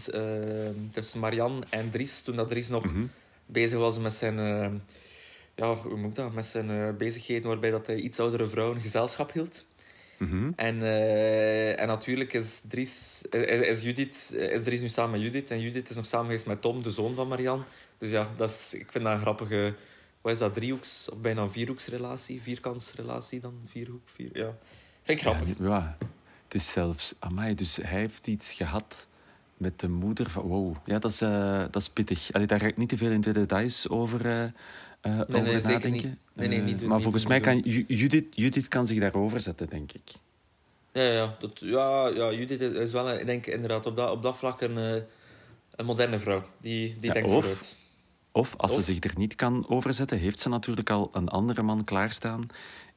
tussen 0.91 1.19
Marianne 1.19 1.63
en 1.69 1.89
Dries, 1.89 2.21
toen 2.21 2.35
dat 2.35 2.47
Dries 2.47 2.69
nog 2.69 2.85
Mhm. 2.85 3.05
bezig 3.45 3.77
was 3.77 3.99
met 3.99 4.13
zijn, 4.13 4.35
ja, 5.55 5.73
hoe 5.75 5.97
moet 5.97 6.09
ik 6.09 6.15
dat, 6.15 6.33
met 6.33 6.45
zijn 6.45 6.97
bezigheden 6.97 7.47
waarbij 7.47 7.71
dat 7.71 7.87
hij 7.87 7.95
iets 7.95 8.19
oudere 8.19 8.47
vrouwen 8.47 8.81
gezelschap 8.81 9.31
hield. 9.31 9.65
Mhm. 10.17 10.51
En, 10.55 10.81
en 11.77 11.88
natuurlijk 11.88 12.33
is 12.33 12.62
Dries, 12.67 13.21
is, 13.29 13.67
is, 13.67 13.81
Judith, 13.81 14.35
is 14.51 14.63
Dries 14.63 14.81
nu 14.81 14.88
samen 14.88 15.12
met 15.12 15.21
Judith. 15.21 15.51
En 15.51 15.62
Judith 15.62 15.89
is 15.89 15.95
nog 15.95 16.05
samen 16.05 16.25
geweest 16.25 16.45
met 16.45 16.62
Tom, 16.62 16.83
de 16.83 16.91
zoon 16.91 17.15
van 17.15 17.27
Marianne. 17.27 17.63
Dus 17.97 18.09
ja, 18.12 18.29
dat 18.35 18.50
is, 18.50 18.74
ik 18.74 18.91
vind 18.91 19.03
dat 19.03 19.13
een 19.13 19.19
grappige... 19.19 19.74
Wat 20.25 20.34
is 20.34 20.39
dat? 20.39 20.53
Driehoeks 20.53 21.10
of 21.10 21.17
bijna 21.17 21.50
vierhoeksrelatie? 21.50 22.41
Vierkantsrelatie 22.41 23.39
dan? 23.39 23.53
Vierhoek? 23.65 24.01
Vier, 24.05 24.29
ja. 24.38 24.58
Vind 25.03 25.20
ik 25.20 25.25
grappig. 25.25 25.48
Ja, 25.48 25.65
ja, 25.65 25.98
het 26.44 26.53
is 26.53 26.72
zelfs... 26.72 27.13
Amai, 27.20 27.55
dus 27.55 27.75
hij 27.75 28.00
heeft 28.00 28.27
iets 28.27 28.53
gehad 28.53 29.08
met 29.58 29.79
de 29.79 29.88
moeder 29.89 30.29
van... 30.29 30.44
Wow, 30.44 30.75
ja, 30.86 31.00
dat 31.00 31.12
is, 31.12 31.22
eh, 31.22 31.60
dat 31.60 31.75
is 31.82 31.89
pittig. 31.89 32.32
Allee, 32.32 32.48
daar 32.48 32.60
ga 32.60 32.65
ik 32.67 32.77
niet 32.77 32.89
te 32.89 32.98
veel 32.98 33.12
in 33.12 33.22
de 33.22 33.32
details 33.32 33.89
over, 33.89 34.25
eh, 34.25 34.44
eh, 35.01 35.20
over 35.20 35.41
nee, 35.41 35.60
zeker 35.60 35.62
nadenken. 35.62 35.91
niet. 35.91 36.17
Nee, 36.34 36.48
nee, 36.48 36.62
niet 36.62 36.79
doen, 36.79 36.88
maar 36.88 36.94
niet 36.96 37.03
volgens 37.03 37.24
doen, 37.24 37.32
mij 37.32 37.41
kan 37.41 37.60
Ju- 37.60 37.86
Judith, 37.88 38.36
Judith 38.36 38.67
kan 38.67 38.88
zich 38.88 39.00
daarover 39.00 39.39
zetten, 39.39 39.70
denk 39.70 39.91
ik. 39.91 40.12
Ja, 40.91 41.01
ja, 41.03 41.36
dat, 41.39 41.60
ja, 41.60 42.08
ja 42.08 42.32
Judith 42.32 42.62
is 42.62 42.91
wel, 42.91 43.12
ik 43.13 43.25
denk 43.25 43.46
inderdaad 43.46 43.86
op 43.86 43.96
dat, 43.96 44.12
op 44.12 44.24
dat 44.24 44.38
vlak 44.38 44.62
een, 44.62 44.77
een 45.75 45.86
moderne 45.86 46.20
vrouw. 46.20 46.44
Die, 46.62 46.96
die 47.00 47.08
Ja, 47.08 47.13
denkt 47.13 47.29
of- 47.29 47.34
vooruit. 47.46 47.84
Of 48.36 48.56
als 48.58 48.72
Of- 48.72 48.77
ze 48.77 48.84
zich 48.94 49.04
er 49.04 49.18
niet 49.18 49.36
kan 49.36 49.70
overzetten, 49.70 50.18
heeft 50.20 50.39
ze 50.39 50.50
natuurlijk 50.50 50.89
al 50.89 51.10
een 51.13 51.27
andere 51.30 51.62
man 51.62 51.84
klaarstaan. 51.84 52.48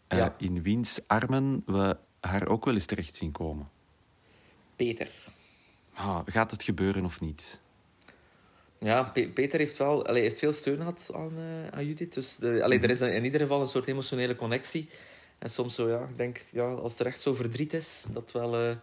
eh, 0.08 0.18
Ja. 0.18 0.34
In 0.38 0.62
wiens 0.62 1.00
armen 1.06 1.62
we 1.66 1.96
haar 2.20 2.48
ook 2.48 2.64
wel 2.64 2.74
eens 2.74 2.86
terecht 2.86 3.14
zien 3.16 3.32
komen. 3.32 3.68
Peter. 4.76 5.10
Ah, 5.94 6.20
gaat 6.26 6.50
het 6.50 6.62
gebeuren 6.62 7.04
of 7.04 7.20
niet? 7.20 7.60
Ja, 8.78 9.02
Pe- 9.02 9.28
Peter 9.28 9.58
heeft 9.58 9.76
wel 9.76 10.06
allee, 10.06 10.22
heeft 10.22 10.38
veel 10.38 10.52
steun 10.52 10.76
gehad 10.76 11.10
aan, 11.14 11.32
aan 11.70 11.86
Judith. 11.86 12.14
Dus 12.14 12.36
de, 12.36 12.64
allee, 12.64 12.80
er 12.80 12.90
is 12.90 13.00
in 13.00 13.24
ieder 13.24 13.40
geval 13.40 13.60
een 13.60 13.68
soort 13.68 13.86
emotionele 13.86 14.36
connectie. 14.36 14.88
En 15.38 15.50
soms 15.50 15.74
zo, 15.74 15.88
ja, 15.88 16.02
ik 16.02 16.16
denk, 16.16 16.44
ja, 16.52 16.72
als 16.72 16.98
er 16.98 17.06
echt 17.06 17.20
zo 17.20 17.34
verdriet 17.34 17.72
is, 17.74 18.06
dat 18.12 18.32
wel... 18.32 18.54
eh, 18.56 18.76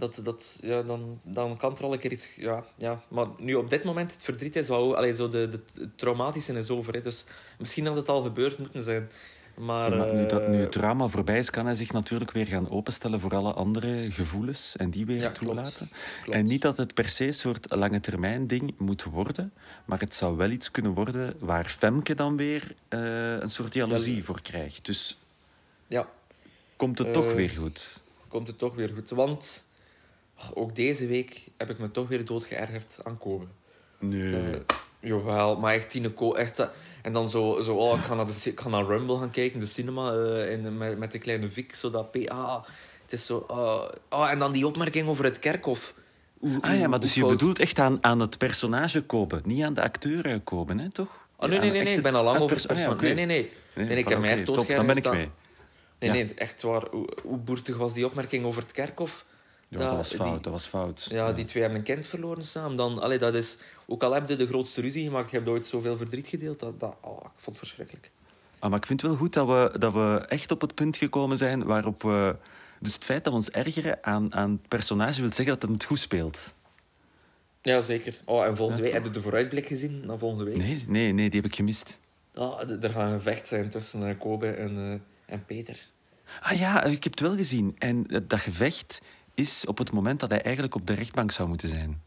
dat, 0.00 0.20
dat, 0.24 0.58
ja, 0.62 0.82
dan, 0.82 1.20
dan 1.22 1.56
kan 1.56 1.76
er 1.76 1.84
al 1.84 1.92
een 1.92 1.98
keer 1.98 2.12
iets... 2.12 2.34
Ja, 2.36 2.64
ja. 2.76 3.02
Maar 3.08 3.26
nu 3.38 3.54
op 3.54 3.70
dit 3.70 3.84
moment, 3.84 4.12
het 4.12 4.22
verdriet 4.22 4.56
is 4.56 4.68
wel... 4.68 4.96
Allee, 4.96 5.14
zo 5.14 5.28
de, 5.28 5.48
de, 5.48 5.60
het 5.80 5.98
traumatische 5.98 6.52
is 6.52 6.70
over. 6.70 6.94
Hè. 6.94 7.00
Dus 7.00 7.24
misschien 7.58 7.86
had 7.86 7.96
het 7.96 8.08
al 8.08 8.22
gebeurd 8.22 8.58
moeten 8.58 8.82
zijn. 8.82 9.10
Maar... 9.56 9.96
Maar 9.96 10.14
nu, 10.14 10.26
dat, 10.26 10.48
nu 10.48 10.54
eh, 10.54 10.60
het 10.60 10.72
drama 10.72 11.06
voorbij 11.08 11.38
is, 11.38 11.50
kan 11.50 11.66
hij 11.66 11.74
zich 11.74 11.92
natuurlijk 11.92 12.30
weer 12.30 12.46
gaan 12.46 12.70
openstellen 12.70 13.20
voor 13.20 13.34
alle 13.34 13.52
andere 13.52 14.10
gevoelens 14.10 14.76
en 14.76 14.90
die 14.90 15.06
weer 15.06 15.20
Ja, 15.20 15.30
toelaten. 15.30 15.90
klopt. 16.22 16.38
En 16.38 16.44
niet 16.44 16.62
dat 16.62 16.76
het 16.76 16.94
per 16.94 17.08
se 17.08 17.26
een 17.26 17.34
soort 17.34 17.74
lange 17.74 18.00
termijn 18.00 18.46
ding 18.46 18.74
moet 18.78 19.02
worden, 19.04 19.52
maar 19.84 19.98
het 20.00 20.14
zou 20.14 20.36
wel 20.36 20.50
iets 20.50 20.70
kunnen 20.70 20.92
worden 20.92 21.34
waar 21.38 21.64
Femke 21.64 22.14
dan 22.14 22.36
weer 22.36 22.74
eh, 22.88 23.00
een 23.40 23.50
soort 23.50 23.74
jaloezie 23.74 24.24
voor 24.24 24.42
krijgt. 24.42 24.86
Dus 24.86 25.18
Ja, 25.86 26.08
komt 26.76 26.98
het 26.98 27.12
toch 27.12 27.26
Eh, 27.26 27.34
weer 27.34 27.50
goed. 27.50 28.02
komt 28.28 28.46
het 28.46 28.58
toch 28.58 28.74
weer 28.74 28.90
goed. 28.94 29.10
Want 29.10 29.66
ook 30.54 30.74
deze 30.74 31.06
week 31.06 31.44
heb 31.56 31.70
ik 31.70 31.78
me 31.78 31.90
toch 31.90 32.08
weer 32.08 32.24
dood 32.24 32.44
geërgerd 32.44 32.98
aan 33.02 33.18
Kobe. 33.18 33.44
Nee. 33.98 34.34
Eh, 34.50 34.60
Jawel, 35.00 35.56
maar 35.56 35.74
echt 35.74 35.90
Tine 35.90 36.10
Ko, 36.10 36.34
echt... 36.34 36.56
dat- 36.56 36.70
En 37.02 37.12
dan 37.12 37.28
zo, 37.28 37.60
zo 37.62 37.74
oh, 37.74 37.98
ik, 37.98 38.04
ga 38.04 38.14
naar 38.14 38.26
de, 38.26 38.40
ik 38.44 38.60
ga 38.60 38.68
naar 38.68 38.84
Rumble 38.84 39.18
gaan 39.18 39.30
kijken, 39.30 39.60
de 39.60 39.66
cinema, 39.66 40.12
eh, 40.12 40.50
in, 40.52 40.78
met, 40.78 40.98
met 40.98 41.12
de 41.12 41.18
kleine 41.18 41.48
Vic, 41.50 41.74
zo 41.74 41.90
dat 41.90 42.10
P... 42.10 42.16
Ah, 42.28 42.62
het 43.02 43.12
is 43.12 43.26
zo... 43.26 43.46
ah 44.08 44.30
en 44.30 44.38
dan 44.38 44.52
die 44.52 44.66
opmerking 44.66 45.08
over 45.08 45.24
het 45.24 45.38
kerkhof. 45.38 45.94
Ah 46.60 46.78
ja, 46.78 46.88
maar 46.88 47.00
dus 47.00 47.14
je 47.14 47.26
bedoelt 47.26 47.58
echt 47.58 47.78
aan, 47.78 47.98
aan 48.04 48.20
het 48.20 48.38
personage 48.38 49.00
kopen, 49.02 49.40
niet 49.44 49.62
aan 49.64 49.74
de 49.74 49.82
acteur 49.82 50.26
eh, 50.26 50.38
kopen, 50.44 50.78
hè, 50.78 50.90
toch? 50.90 51.18
Oh, 51.36 51.48
nee, 51.48 51.58
nee, 51.58 51.70
nee, 51.70 51.82
nee, 51.82 51.94
ik 51.96 52.02
ben 52.02 52.14
al 52.14 52.24
lang 52.24 52.38
over 52.40 52.56
het 52.56 52.68
ah, 52.68 52.78
ja, 52.78 52.90
oké. 52.90 53.04
Nee, 53.04 53.14
nee, 53.14 53.26
nee. 53.26 53.50
Nee, 53.86 53.98
ik 53.98 54.08
heb 54.08 54.18
mij 54.18 54.44
doodgeërgerd 54.44 54.76
Dan 54.76 54.86
ben 54.86 54.96
ik 54.96 55.10
mee. 55.10 55.30
Nee, 55.98 56.08
Ja. 56.10 56.12
nee, 56.12 56.34
echt 56.34 56.62
waar. 56.62 56.82
Hoe, 56.90 57.08
hoe 57.24 57.38
boertig 57.38 57.76
was 57.76 57.92
die 57.92 58.06
opmerking 58.06 58.44
over 58.44 58.62
het 58.62 58.72
kerkhof? 58.72 59.24
Ja, 59.70 59.78
dat 59.78 59.96
was 59.96 60.08
die- 60.08 60.18
fout, 60.18 60.44
dat 60.44 60.52
was 60.52 60.66
fout. 60.66 61.06
Ja, 61.10 61.32
die 61.32 61.44
twee 61.44 61.62
hebben 61.62 61.80
een 61.80 61.86
kind 61.86 62.06
verloren 62.06 62.44
samen. 62.44 62.76
Dan, 62.76 63.02
allee, 63.02 63.18
dat 63.18 63.34
is, 63.34 63.58
ook 63.86 64.02
al 64.02 64.12
heb 64.12 64.28
je 64.28 64.36
de 64.36 64.46
grootste 64.46 64.80
ruzie 64.80 65.04
gemaakt, 65.04 65.30
je 65.30 65.36
hebt 65.36 65.48
ooit 65.48 65.66
zoveel 65.66 65.96
verdriet 65.96 66.26
gedeeld. 66.28 66.58
Dat, 66.60 66.80
dat, 66.80 66.94
oh, 67.00 67.16
ik 67.24 67.30
vond 67.36 67.58
het 67.58 67.58
verschrikkelijk. 67.58 68.10
Ah, 68.58 68.70
maar 68.70 68.78
ik 68.78 68.86
vind 68.86 69.00
het 69.00 69.10
wel 69.10 69.18
goed 69.20 69.32
dat 69.32 69.46
we, 69.46 69.78
dat 69.78 69.92
we 69.92 70.24
echt 70.28 70.50
op 70.50 70.60
het 70.60 70.74
punt 70.74 70.96
gekomen 70.96 71.38
zijn 71.38 71.64
waarop 71.64 72.02
we... 72.02 72.36
Dus 72.80 72.94
het 72.94 73.04
feit 73.04 73.24
dat 73.24 73.32
we 73.32 73.38
ons 73.38 73.50
ergeren 73.50 73.98
aan, 74.04 74.34
aan 74.34 74.50
het 74.50 74.68
personage 74.68 75.20
wil 75.20 75.32
zeggen 75.32 75.54
dat 75.54 75.62
hem 75.62 75.72
het 75.72 75.84
goed 75.84 75.98
speelt. 75.98 76.54
Ja, 77.62 77.80
zeker. 77.80 78.20
Oh, 78.24 78.44
en 78.44 78.56
volgende 78.56 78.80
Ja, 78.82 78.84
week, 78.86 78.96
heb 78.96 79.04
je 79.04 79.10
de 79.10 79.20
vooruitblik 79.20 79.66
gezien 79.66 80.06
naar 80.06 80.18
volgende 80.18 80.44
week? 80.44 80.56
Nee, 80.56 80.84
nee, 80.86 81.12
nee, 81.12 81.30
die 81.30 81.40
heb 81.40 81.50
ik 81.50 81.56
gemist. 81.56 81.98
Ah, 82.34 82.58
d- 82.60 82.84
er 82.84 82.90
gaat 82.90 83.06
een 83.10 83.16
gevecht 83.16 83.48
zijn 83.48 83.70
tussen 83.70 84.08
eh, 84.08 84.18
Kobe 84.18 84.50
en, 84.50 84.76
eh, 84.76 85.34
en 85.34 85.44
Peter. 85.44 85.78
Ah 86.40 86.58
ja, 86.58 86.84
ik 86.84 87.04
heb 87.04 87.12
het 87.12 87.20
wel 87.20 87.36
gezien. 87.36 87.76
En 87.78 88.06
eh, 88.06 88.20
dat 88.26 88.40
gevecht 88.40 89.00
is 89.34 89.66
op 89.66 89.78
het 89.78 89.92
moment 89.92 90.20
dat 90.20 90.30
hij 90.30 90.42
eigenlijk 90.42 90.74
op 90.74 90.86
de 90.86 90.94
rechtbank 90.94 91.30
zou 91.30 91.48
moeten 91.48 91.68
zijn. 91.68 92.02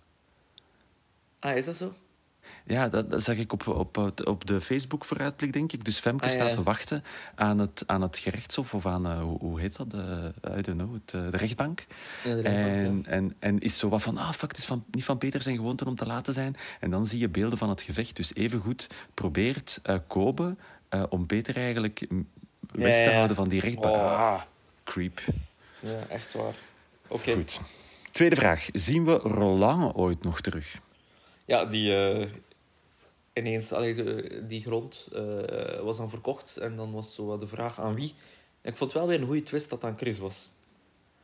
Ah, 1.40 1.56
is 1.56 1.66
dat 1.66 1.76
zo? 1.76 1.94
Ja, 2.66 2.90
dat, 2.90 3.12
dat 3.12 3.24
zag 3.24 3.38
ik 3.38 3.54
op, 3.54 3.68
op, 3.68 4.22
op 4.28 4.46
de 4.46 4.62
Facebook-vooruitblik, 4.62 5.54
denk 5.54 5.72
ik. 5.72 5.86
Dus 5.86 6.00
Femke 6.00 6.24
Ah, 6.24 6.30
ja. 6.30 6.36
staat 6.36 6.52
te 6.52 6.64
wachten 6.64 7.04
aan 7.36 7.60
het, 7.60 7.84
aan 7.86 8.02
het 8.02 8.18
gerechtshof, 8.18 8.74
of 8.74 8.86
aan, 8.86 9.06
eh, 9.06 9.22
hoe, 9.22 9.40
hoe 9.40 9.60
heet 9.60 9.78
dat? 9.78 9.92
De, 9.92 10.34
I 10.58 10.62
don't 10.62 10.78
know, 10.78 10.94
het, 10.94 11.14
eh, 11.14 11.30
de 11.30 11.38
rechtbank. 11.38 11.86
Ja, 12.24 12.36
de 12.36 12.42
rechtbank, 12.42 13.06
en, 13.06 13.14
en, 13.14 13.36
en 13.40 13.60
is 13.60 13.78
zo 13.78 13.90
wat 13.90 14.02
van, 14.02 14.18
ah, 14.18 14.32
fuck, 14.32 14.50
het 14.50 14.58
is 14.58 14.66
van, 14.66 14.84
niet 14.92 15.06
van 15.06 15.18
Peter 15.18 15.42
zijn 15.42 15.56
gewoonte 15.56 15.86
om 15.86 15.96
te 15.96 16.06
laten 16.06 16.34
zijn. 16.34 16.56
En 16.80 16.90
dan 16.90 17.06
zie 17.08 17.20
je 17.20 17.30
beelden 17.30 17.58
van 17.58 17.70
het 17.70 17.82
gevecht. 17.82 18.16
Dus 18.16 18.36
evengoed 18.36 18.88
probeert 19.14 19.80
eh 19.84 19.98
Kobe 20.08 20.56
om 21.10 21.26
Peter 21.26 21.56
eigenlijk 21.56 22.08
weg 22.72 23.04
te 23.08 23.14
houden 23.14 23.36
van 23.36 23.50
die 23.50 23.60
rechtbank. 23.60 23.96
Oh. 23.96 24.20
Ah, 24.20 24.42
creep. 24.84 25.22
Ja, 25.80 26.06
echt 26.10 26.34
waar. 26.34 26.56
Oké. 27.14 27.34
Goed. 27.34 27.62
Tweede 28.12 28.36
vraag. 28.36 28.70
Zien 28.74 29.06
we 29.06 29.14
Roland 29.14 29.96
ooit 29.96 30.24
nog 30.24 30.42
terug? 30.42 30.80
Ja, 31.46 31.66
die... 31.66 31.96
eh, 31.96 32.30
ineens, 33.34 33.72
allee, 33.72 34.48
die 34.48 34.62
grond 34.62 35.08
eh, 35.14 35.80
was 35.82 35.98
dan 35.98 36.10
verkocht. 36.10 36.58
En 36.58 36.76
dan 36.76 36.92
was 36.92 37.16
zo 37.16 37.26
wat 37.26 37.40
de 37.40 37.48
vraag 37.48 37.80
aan 37.80 37.96
wie. 37.96 38.14
En 38.62 38.72
ik 38.72 38.78
vond 38.78 38.92
het 38.92 39.00
wel 39.00 39.10
weer 39.10 39.22
een 39.22 39.28
goede 39.28 39.44
twist 39.44 39.70
dat 39.70 39.84
aan 39.84 39.98
Chris 39.98 40.20
was. 40.20 40.50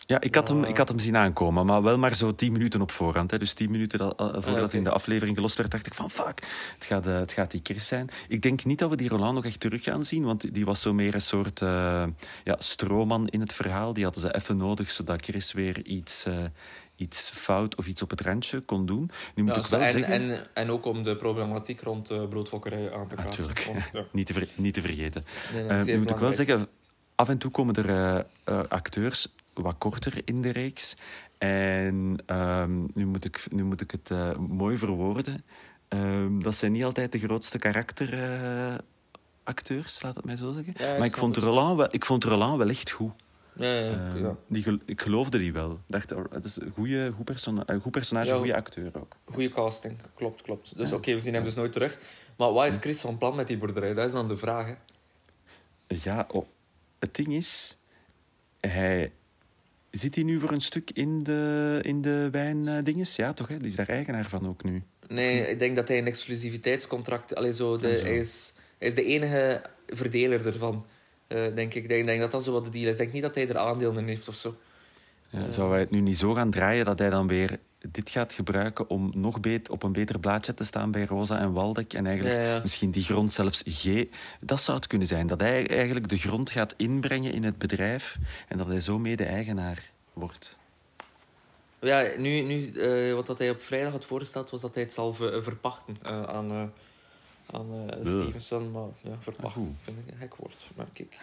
Ja, 0.10 0.22
ik 0.22 0.36
had, 0.36 0.48
hem, 0.48 0.64
ik 0.64 0.78
had 0.78 0.88
hem 0.88 1.00
zien 1.00 1.18
aankomen, 1.18 1.66
maar 1.66 1.84
wel 1.84 1.98
maar 1.98 2.16
zo 2.16 2.36
tien 2.36 2.52
minuten 2.52 2.82
op 2.82 2.92
voorhand. 2.92 3.32
Hè. 3.32 3.38
Dus 3.38 3.54
tien 3.54 3.72
minuten 3.72 4.00
dat, 4.00 4.20
eh, 4.20 4.26
voordat 4.26 4.46
Ah, 4.56 4.64
oké. 4.64 4.78
in 4.78 4.84
de 4.84 4.90
aflevering 4.90 5.36
gelost 5.36 5.58
werd, 5.58 5.72
dacht 5.72 5.86
ik 5.88 5.94
van 5.94 6.10
fuck, 6.10 6.48
het 6.76 6.86
gaat, 6.86 7.08
eh, 7.08 7.16
het 7.16 7.32
gaat 7.32 7.52
die 7.52 7.60
Chris 7.64 7.88
zijn. 7.88 8.10
Ik 8.28 8.42
denk 8.42 8.66
niet 8.66 8.80
dat 8.80 8.90
we 8.90 8.96
die 8.96 9.10
Roland 9.10 9.34
nog 9.34 9.46
echt 9.46 9.60
terug 9.60 9.84
gaan 9.84 10.06
zien, 10.06 10.24
want 10.24 10.54
die 10.54 10.66
was 10.66 10.82
zo 10.82 10.94
meer 10.94 11.14
een 11.14 11.22
soort 11.22 11.62
eh, 11.62 12.04
ja, 12.44 12.56
stroomman 12.58 13.28
in 13.28 13.40
het 13.40 13.54
verhaal. 13.54 13.94
Die 13.94 14.04
hadden 14.04 14.22
ze 14.22 14.36
even 14.36 14.58
nodig, 14.58 14.92
zodat 14.92 15.24
Chris 15.24 15.52
weer 15.52 15.86
iets, 15.86 16.26
iets 16.96 17.32
fout 17.34 17.76
of 17.76 17.88
iets 17.88 18.02
op 18.02 18.10
het 18.10 18.22
randje 18.22 18.60
kon 18.60 18.86
doen. 18.86 19.10
Nu 19.36 19.44
moet 19.44 19.56
Ja, 19.56 19.62
ik 19.62 19.68
wel 19.68 19.80
en, 19.80 19.90
zeggen... 19.90 20.14
en, 20.14 20.48
en 20.54 20.70
ook 20.70 20.86
om 20.86 21.04
de 21.04 21.16
problematiek 21.16 21.82
rond 21.82 22.12
uh, 22.12 22.28
broodfokkerij 22.28 22.94
aan 22.94 23.08
te 23.08 23.16
kaarten. 23.16 23.44
Natuurlijk, 23.44 23.64
Want, 23.66 23.90
ja. 23.94 24.04
niet, 24.12 24.26
te 24.26 24.48
niet 24.56 24.74
te 24.74 24.82
vergeten. 24.82 25.24
Nee, 25.54 25.84
nu 25.84 25.98
moet 25.98 26.12
ik 26.12 26.18
wel 26.18 26.36
zeggen, 26.36 26.68
af 27.16 27.30
en 27.30 27.38
toe 27.38 27.52
komen 27.52 27.76
er 27.76 28.26
acteurs 28.70 29.28
wat 29.62 29.76
korter 29.78 30.22
in 30.26 30.42
de 30.42 30.52
reeks. 30.52 30.96
En 31.38 32.24
ehm, 32.26 32.84
nu, 32.94 33.06
moet 33.06 33.26
ik, 33.26 33.46
nu 33.52 33.64
moet 33.64 33.82
ik 33.82 33.92
het 33.92 34.12
eh, 34.12 34.38
mooi 34.38 34.78
verwoorden. 34.78 35.44
Ehm, 35.88 36.40
dat 36.40 36.56
zijn 36.56 36.72
niet 36.72 36.84
altijd 36.84 37.12
de 37.12 37.20
grootste 37.20 37.58
karakteracteurs, 37.58 40.02
laat 40.02 40.16
het 40.16 40.26
mij 40.26 40.38
zo 40.38 40.52
zeggen. 40.54 40.74
Ja, 40.78 40.92
ik 40.92 40.98
maar 40.98 41.08
ik 41.08 41.18
vond, 41.18 41.36
het. 41.36 41.44
Roland 41.46 41.78
wel, 41.78 41.88
ik 41.92 42.06
vond 42.06 42.24
Roland 42.24 42.58
wel 42.58 42.70
echt 42.70 42.92
goed. 42.92 43.12
Ja, 43.56 43.74
ja, 43.80 43.92
Ehm, 43.92 44.18
ja. 44.24 44.36
die, 44.48 44.64
gel- 44.64 44.80
ik 44.86 45.02
geloofde 45.02 45.38
die 45.38 45.54
wel. 45.54 45.80
Dacht, 45.88 46.12
oh, 46.12 46.24
het 46.32 46.46
is 46.46 46.60
een 46.62 46.72
goede, 46.76 47.12
goed, 47.16 47.32
goed 47.82 47.92
personage, 47.92 48.32
een 48.32 48.38
goede 48.38 48.56
acteur 48.56 48.92
ook. 49.00 49.16
Goeie 49.26 49.50
casting, 49.50 49.98
klopt, 50.16 50.42
klopt. 50.42 50.78
Dus 50.78 50.92
oké, 50.94 51.14
we 51.14 51.20
zien 51.20 51.34
hem 51.34 51.44
dus 51.44 51.56
nooit 51.56 51.72
terug. 51.72 52.00
Maar 52.38 52.54
wat 52.54 52.66
is 52.66 52.78
Chris 52.78 53.02
van 53.02 53.18
plan 53.18 53.36
met 53.36 53.48
die 53.48 53.58
boerderij? 53.58 53.94
Dat 53.94 54.06
is 54.06 54.12
dan 54.12 54.28
de 54.28 54.38
vraag. 54.38 54.68
Hè? 54.68 54.74
Ja, 55.88 56.26
oh, 56.32 56.46
het 57.00 57.16
ding 57.16 57.34
is, 57.34 57.78
hij 58.60 59.12
zit 59.92 60.16
hij 60.16 60.24
nu 60.24 60.40
voor 60.40 60.52
een 60.52 60.62
stuk 60.62 60.92
in 60.94 61.24
de, 61.24 61.80
in 61.82 62.02
de 62.02 62.30
wijndinges? 62.32 63.16
ja, 63.16 63.34
toch? 63.34 63.48
Hè? 63.48 63.58
Die 63.58 63.68
is 63.68 63.76
daar 63.76 63.90
eigenaar 63.90 64.30
van 64.30 64.48
ook 64.48 64.64
nu. 64.64 64.84
Nee, 65.08 65.48
ik 65.48 65.60
denk 65.60 65.76
dat 65.76 65.88
hij 65.88 65.98
een 65.98 66.08
exclusiviteitscontract... 66.08 67.36
Allee, 67.36 67.54
zo 67.54 67.78
de, 67.78 67.88
Ah, 67.88 67.96
zo. 67.96 68.04
Hij, 68.04 68.18
is, 68.18 68.54
hij 68.78 68.88
is 68.88 68.96
de 68.96 69.04
enige 69.04 69.62
verdeler 69.88 70.46
ervan, 70.46 70.86
eh, 71.28 71.56
denk 71.56 71.74
ik. 71.74 71.84
Ik 71.84 71.90
denk, 71.90 72.06
denk 72.06 72.20
dat 72.20 72.32
dat 72.32 72.44
zo 72.44 72.52
wat 72.52 72.64
de 72.64 72.72
deal 72.72 72.86
is. 72.86 72.92
Ik 72.92 72.98
denk 72.98 73.14
niet 73.14 73.22
dat 73.22 73.36
hij 73.36 73.50
er 73.50 73.58
aandelen 73.58 73.98
in 73.98 74.08
heeft 74.08 74.28
of 74.28 74.36
zo. 74.36 74.56
Ja, 75.30 75.52
zou 75.52 75.72
hij 75.72 75.80
het 75.80 75.92
nu 75.92 76.00
niet 76.00 76.18
zo 76.18 76.34
gaan 76.34 76.50
draaien 76.50 76.86
dat 76.86 77.00
hij 77.00 77.10
dan 77.10 77.28
weer 77.28 77.60
dit 77.92 78.10
gaat 78.10 78.34
gebruiken 78.34 78.90
om 78.90 79.12
nog 79.16 79.40
beet, 79.40 79.70
op 79.70 79.84
een 79.84 79.92
beter 79.92 80.20
blaadje 80.20 80.54
te 80.54 80.64
staan 80.64 80.92
bij 80.92 81.06
Rosa 81.06 81.40
en 81.40 81.52
Waldek 81.54 81.94
en 81.94 82.06
eigenlijk 82.06 82.38
Ja, 82.38 82.44
ja. 82.44 82.60
misschien 82.62 82.92
die 82.92 83.04
grond 83.04 83.34
zelfs 83.34 83.64
G... 83.68 84.06
Dat 84.40 84.62
zou 84.62 84.78
het 84.78 84.88
kunnen 84.88 85.08
zijn, 85.08 85.28
dat 85.28 85.40
hij 85.40 85.68
eigenlijk 85.68 86.08
de 86.10 86.18
grond 86.18 86.50
gaat 86.50 86.74
inbrengen 86.78 87.34
in 87.34 87.44
het 87.44 87.58
bedrijf 87.58 88.18
en 88.48 88.58
dat 88.58 88.68
hij 88.68 88.80
zo 88.80 89.00
mede-eigenaar 89.00 89.84
wordt. 90.14 90.58
Ja, 91.80 92.08
nu, 92.18 92.42
nu 92.42 92.72
eh, 92.72 93.14
wat 93.14 93.26
dat 93.26 93.38
hij 93.38 93.50
op 93.50 93.62
vrijdag 93.62 93.92
had 93.92 94.06
voorgesteld, 94.06 94.50
was 94.50 94.62
dat 94.62 94.74
hij 94.74 94.84
het 94.84 94.94
zal 94.94 95.14
ver- 95.14 95.44
verpachten 95.44 95.96
eh, 96.04 96.24
aan, 96.24 96.52
eh 96.52 96.64
aan 97.56 97.66
Stevenson. 98.04 98.72
Maar 98.72 98.88
ja, 99.02 99.12
verpachten 99.20 99.62
Ah, 99.62 99.68
vind 99.84 99.98
ik 100.06 100.14
een 100.14 100.20
gek 100.20 100.36
woord. 100.36 100.70
Maar 100.76 100.86
kijk, 100.94 101.20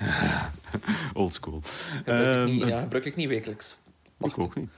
Oldschool. 1.15 1.61
gebruik, 1.63 2.49
ik 2.49 2.53
niet, 2.53 2.61
Ehm, 2.63 2.71
ja, 2.71 2.81
gebruik 2.81 3.05
ik 3.05 3.17
niet 3.17 3.29
wekelijks. 3.29 3.77
Ik 4.21 4.39
ook 4.39 4.55
niet. 4.55 4.69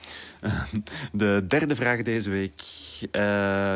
De 1.12 1.44
derde 1.48 1.76
vraag 1.76 2.02
deze 2.02 2.30
week 2.30 2.60
eh, 3.10 3.20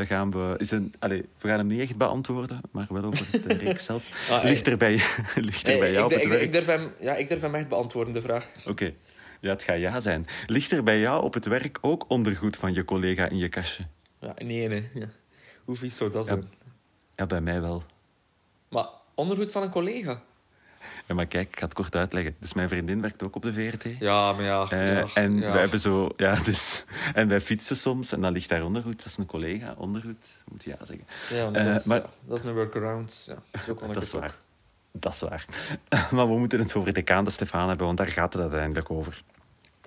gaan 0.00 0.31
we... 0.31 0.54
Is 0.59 0.71
een, 0.71 0.95
allez, 0.99 1.21
we 1.38 1.49
gaan 1.49 1.59
hem 1.59 1.66
niet 1.66 1.81
echt 1.81 1.97
beantwoorden, 1.97 2.61
maar 2.71 2.87
wel 2.90 3.04
over 3.04 3.26
de 3.47 3.54
reeks 3.54 3.85
zelf. 3.85 4.09
Ah, 4.31 4.45
ligt 4.45 4.66
er 4.66 4.76
bij, 4.76 4.92
ligt 5.35 5.69
er 5.69 5.78
bij 5.78 5.88
Eh, 5.88 5.92
jou 5.95 5.99
ik, 5.99 6.04
op 6.04 6.11
het 6.11 6.23
ik, 6.23 6.28
werk? 6.28 6.40
ik, 6.42 6.52
durf 6.52 6.66
hem, 6.66 6.92
ja, 7.00 7.14
ik 7.14 7.28
durf 7.28 7.40
hem 7.40 7.54
echt 7.54 7.69
beantwoorden, 7.69 8.14
de 8.14 8.23
vraag. 8.23 8.49
Oké. 8.66 8.92
Ja, 9.40 9.50
het 9.50 9.62
gaat 9.62 9.78
ja 9.78 10.00
zijn. 10.00 10.26
Ligt 10.47 10.73
er 10.73 10.83
bij 10.83 11.00
jou 11.00 11.23
op 11.25 11.35
het 11.35 11.47
werk 11.47 11.78
ook 11.81 12.04
ondergoed 12.09 12.57
van 12.57 12.75
je 12.75 12.85
collega 12.85 13.28
in 13.28 13.38
je 13.38 13.49
kastje? 13.49 13.87
Ja, 14.21 14.35
nee, 14.45 14.69
nee. 14.69 14.88
Ja. 14.95 15.07
Hoe 15.64 15.76
vies 15.76 15.97
zou 15.97 16.11
dat 16.11 16.26
Ja. 16.26 16.33
zijn? 16.33 16.50
Ja, 17.16 17.26
bij 17.26 17.40
mij 17.40 17.61
wel. 17.61 17.83
Maar 18.69 18.87
ondergoed 19.14 19.52
van 19.52 19.62
een 19.62 19.71
collega? 19.71 20.23
Maar 21.07 21.27
kijk, 21.27 21.49
ik 21.49 21.59
ga 21.59 21.65
het 21.65 21.75
kort 21.75 21.97
uitleggen. 21.97 22.37
Dus 22.39 22.55
mijn 22.55 22.69
vriendin 22.69 23.01
werkt 23.01 23.23
ook 23.23 23.37
op 23.37 23.43
de 23.43 23.53
VRT. 23.53 23.85
Ja, 23.99 24.33
maar 24.33 24.45
ja. 24.45 24.67
Eh, 24.71 24.93
ja, 24.95 25.07
en 25.15 25.39
ja. 25.39 25.51
wij 25.53 25.61
hebben 25.61 25.79
zo, 25.79 26.09
ja, 26.17 26.35
dus, 26.35 26.85
en 27.15 27.29
wij 27.29 27.41
fietsen 27.41 27.77
soms 27.77 28.12
en 28.12 28.21
dan 28.21 28.33
ligt 28.33 28.49
daar 28.49 28.65
ondergoed. 28.65 28.97
Dat 28.97 29.07
is 29.07 29.17
een 29.17 29.27
collega, 29.27 29.75
ondergoed, 29.79 30.29
moet 30.51 30.65
je 30.65 30.71
ja 30.71 30.85
zeggen. 30.85 31.07
Ja, 31.31 31.51
maar 31.51 31.61
Eh, 31.61 31.67
dat, 31.67 31.81
is, 31.81 31.85
maar- 31.85 32.05
dat 32.27 32.39
is 32.41 32.45
een 32.47 32.55
workaround. 32.55 33.25
Ja, 33.27 33.35
Dat 33.51 33.61
is 33.61 33.67
het 33.67 34.15
ook. 34.15 34.21
waar. 34.21 34.35
Dat 34.93 35.12
is 35.12 35.21
waar. 35.21 35.45
Maar 36.15 36.29
we 36.29 36.39
moeten 36.39 36.59
het 36.59 36.75
over 36.77 36.93
de 36.93 37.31
Stefan 37.31 37.69
hebben, 37.69 37.87
want 37.87 37.99
daar 37.99 38.09
gaat 38.09 38.33
het 38.33 38.43
uiteindelijk 38.43 38.91
over. 38.91 39.23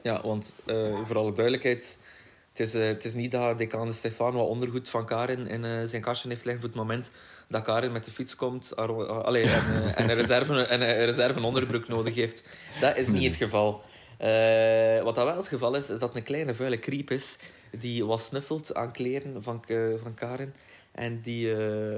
Ja, 0.02 0.22
want 0.22 0.56
eh, 0.66 0.75
voor 1.06 1.18
alle 1.18 1.34
duidelijkheid, 1.34 2.00
het 2.50 2.60
is, 2.60 2.74
het 2.74 3.06
is 3.06 3.14
niet 3.14 3.32
dat 3.32 3.58
decaan 3.58 3.88
de 3.88 3.94
Stefan 3.94 4.34
wat 4.34 4.48
ondergoed 4.48 4.90
van 4.90 5.06
Karin 5.06 5.48
in 5.48 5.88
zijn 5.88 6.02
kastje 6.02 6.30
heeft 6.30 6.46
liggen 6.46 6.62
voor 6.62 6.70
het 6.72 6.80
moment 6.80 7.12
dat 7.48 7.64
Karin 7.64 7.92
met 7.92 8.06
de 8.06 8.12
fiets 8.12 8.36
komt 8.36 8.75
allee, 8.75 9.44
en, 9.44 9.50
eh, 9.50 10.00
en, 10.00 10.10
een 10.10 10.16
reserve, 10.16 10.62
en 10.62 10.82
een 10.82 11.06
reserve 11.06 11.42
onderbroek 11.44 11.88
nodig 11.88 12.16
heeft. 12.16 12.44
Dat 12.82 12.98
is 12.98 13.08
niet 13.10 13.24
het 13.24 13.36
geval. 13.36 13.82
Eh, 14.18 15.02
wat 15.04 15.16
dat 15.16 15.25
wel 15.25 15.38
het 15.38 15.48
geval 15.48 15.75
is, 15.75 15.90
is 15.90 16.00
dat 16.00 16.16
een 16.16 16.24
kleine 16.24 16.54
vuile 16.54 16.78
kriep 16.78 17.12
is 17.12 17.38
die 17.80 18.06
wat 18.06 18.22
snuffelt 18.22 18.75
aan 18.75 18.92
kleren 18.92 19.44
van, 19.44 19.64
eh, 19.68 19.78
van 20.04 20.14
Karin 20.14 20.54
en 20.92 21.22
die, 21.22 21.48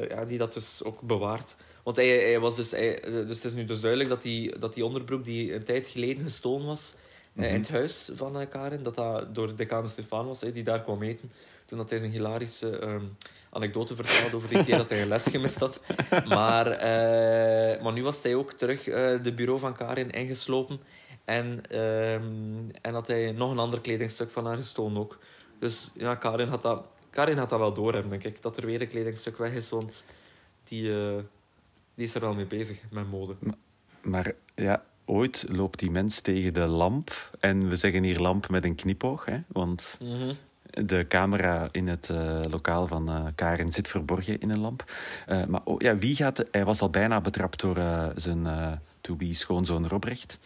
ja, 0.10 0.26
die 0.26 0.38
dat 0.38 0.54
dus 0.54 0.84
ook 0.84 1.02
bewaart. 1.02 1.56
Want 1.84 1.98
hij, 1.98 2.08
hij 2.08 2.40
was 2.40 2.56
dus, 2.56 2.72
hij- 2.72 3.00
dus 3.02 3.36
het 3.36 3.44
is 3.44 3.54
nu 3.54 3.66
dus 3.66 3.80
duidelijk 3.80 4.10
dat 4.10 4.22
die, 4.22 4.60
dat 4.60 4.74
die 4.74 4.86
onderbroek 4.86 5.26
die 5.26 5.54
een 5.54 5.64
tijd 5.64 5.88
geleden 5.88 6.24
gestolen 6.24 6.66
was, 6.66 6.96
in 7.36 7.44
het 7.44 7.70
huis 7.70 8.10
van 8.16 8.48
Karen, 8.50 8.84
dat 8.84 8.96
dat 8.96 9.36
door 9.36 9.56
decaan 9.56 9.90
Stefan 9.90 10.28
was, 10.28 10.40
die 10.40 10.64
daar 10.64 10.84
kwam 10.84 11.02
eten. 11.04 11.32
Toen 11.68 11.78
dat 11.78 11.90
hij 11.90 12.00
zijn 12.00 12.12
hilarische 12.12 12.80
ehm, 12.80 13.04
anekdote 13.50 13.96
vertelde 13.96 14.36
over 14.36 14.50
die 14.50 14.64
keer 14.64 14.78
dat 14.78 14.90
hij 14.90 15.02
een 15.02 15.08
les 15.08 15.24
gemist 15.24 15.60
had. 15.60 15.82
Maar, 16.26 16.68
eh, 16.68 17.84
maar 17.84 17.94
nu 17.94 18.04
was 18.04 18.24
hij 18.24 18.36
ook 18.36 18.52
terug 18.52 18.88
eh 18.88 19.24
de 19.24 19.34
bureau 19.34 19.60
van 19.60 19.74
Karin 19.74 20.10
ingeslopen. 20.10 20.80
En, 21.26 21.62
ehm, 21.70 22.70
en 22.82 22.94
had 22.94 23.08
hij 23.08 23.32
nog 23.32 23.52
een 23.52 23.60
ander 23.60 23.82
kledingstuk 23.82 24.30
van 24.30 24.46
haar 24.46 24.56
gestolen 24.56 24.98
ook. 24.98 25.20
Dus 25.60 25.92
ja, 25.94 26.16
Karin 26.16 26.48
had 26.48 26.62
dat, 26.62 26.86
Karin 27.10 27.38
gaat 27.38 27.50
dat 27.50 27.60
wel 27.60 27.74
doorhebben, 27.74 28.10
denk 28.10 28.24
ik. 28.24 28.42
Dat 28.42 28.58
er 28.58 28.66
weer 28.66 28.82
een 28.82 28.88
kledingstuk 28.88 29.38
weg 29.38 29.54
is, 29.54 29.70
want 29.70 30.06
die, 30.64 30.94
eh, 30.94 31.18
die 31.96 32.06
is 32.06 32.16
er 32.16 32.22
wel 32.22 32.34
mee 32.34 32.46
bezig 32.46 32.84
met 32.92 33.12
mode. 33.12 33.36
Maar 34.02 34.34
ja, 34.56 34.84
ooit 35.06 35.46
loopt 35.50 35.80
die 35.80 35.92
mens 35.92 36.22
tegen 36.22 36.54
de 36.54 36.68
lamp. 36.68 37.32
En 37.40 37.70
we 37.70 37.76
zeggen 37.76 38.04
hier 38.04 38.20
lamp 38.20 38.50
met 38.50 38.64
een 38.64 38.76
knipoog, 38.76 39.26
hè? 39.26 39.40
want 39.48 39.98
Mhm. 40.02 40.34
De 40.86 41.06
camera 41.08 41.70
in 41.72 41.88
het 41.88 42.10
eh, 42.10 42.40
lokaal 42.50 42.88
van 42.88 43.10
eh, 43.10 43.26
Karen 43.36 43.72
zit 43.72 43.88
verborgen 43.88 44.40
in 44.40 44.50
een 44.50 44.60
lamp. 44.60 44.92
Eh, 45.26 45.46
maar 45.46 45.62
oh, 45.64 45.82
ja, 45.82 45.98
wie 45.98 46.16
gaat... 46.16 46.44
hij 46.52 46.66
was 46.66 46.82
al 46.82 46.90
bijna 46.90 47.22
betrapt 47.22 47.60
door 47.60 47.78
zijn 48.16 48.48
eh 48.48 48.72
to-be 49.02 49.34
schoonzoon 49.34 49.88
Robrecht. 49.88 50.40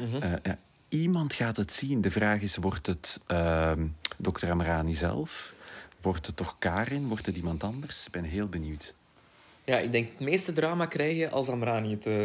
Mhm. 0.00 0.38
Ja, 0.42 0.58
iemand 0.88 1.34
gaat 1.34 1.56
het 1.56 1.72
zien. 1.72 2.00
De 2.00 2.10
vraag 2.10 2.40
is, 2.40 2.56
wordt 2.56 2.86
het 2.86 3.20
ehm 3.26 3.86
dokter 4.18 4.50
Amrani 4.50 4.94
zelf? 4.94 5.52
Wordt 6.00 6.26
het 6.26 6.36
toch 6.36 6.56
Karin? 6.58 7.08
Wordt 7.08 7.26
het 7.26 7.36
iemand 7.36 7.64
anders? 7.64 8.06
Ik 8.06 8.12
ben 8.12 8.24
heel 8.24 8.48
benieuwd. 8.48 8.94
Ja, 9.64 9.78
ik 9.78 9.92
denk 9.92 10.08
het 10.10 10.20
meeste 10.20 10.52
drama 10.52 10.86
krijg 10.86 11.16
je 11.16 11.30
als 11.30 11.48
Amrani 11.48 11.90
het 11.90 12.06
eh, 12.06 12.24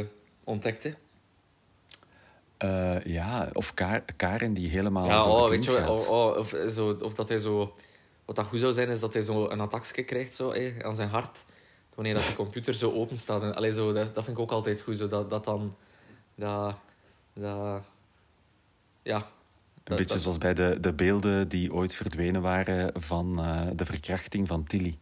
Eh, 2.63 3.03
ja, 3.05 3.49
of 3.53 3.73
Ka- 3.73 4.03
Karen 4.15 4.53
die 4.53 4.69
helemaal 4.69 5.05
Ja, 5.05 5.23
oh, 5.23 5.49
weet 5.49 5.63
je. 5.65 5.89
Oh, 5.89 6.09
oh, 6.09 6.37
of, 6.37 6.55
zo, 6.69 6.97
of 7.01 7.13
dat 7.13 7.29
hij 7.29 7.39
zo... 7.39 7.73
Wat 8.25 8.35
dat 8.35 8.45
goed 8.45 8.59
zou 8.59 8.73
zijn, 8.73 8.89
is 8.89 8.99
dat 8.99 9.13
hij 9.13 9.21
zo 9.21 9.49
een 9.49 9.59
attackje 9.59 10.03
krijgt 10.03 10.33
zo, 10.35 10.51
hé, 10.53 10.73
aan 10.81 10.95
zijn 10.95 11.09
hart. 11.09 11.45
Wanneer 11.95 12.13
dat 12.13 12.23
de 12.25 12.35
computer 12.35 12.73
zo 12.73 12.91
open 12.91 13.17
staat. 13.17 13.41
En, 13.43 13.55
allee, 13.55 13.73
zo, 13.73 13.93
dat, 13.93 14.15
dat 14.15 14.23
vind 14.23 14.37
ik 14.37 14.43
ook 14.43 14.51
altijd 14.51 14.81
goed. 14.81 14.97
Zo, 14.97 15.07
dat, 15.07 15.29
dat 15.29 15.45
dan... 15.45 15.75
Dat, 16.35 16.75
dat, 17.33 17.81
ja. 19.03 19.17
Een 19.83 19.95
beetje 19.95 20.19
zoals 20.19 20.37
bij 20.37 20.53
de, 20.53 20.77
de 20.81 20.93
beelden 20.93 21.47
die 21.47 21.73
ooit 21.73 21.95
verdwenen 21.95 22.41
waren 22.41 23.01
van 23.01 23.39
eh, 23.45 23.61
de 23.75 23.85
verkrachting 23.85 24.47
van 24.47 24.63
Tilly. 24.63 24.97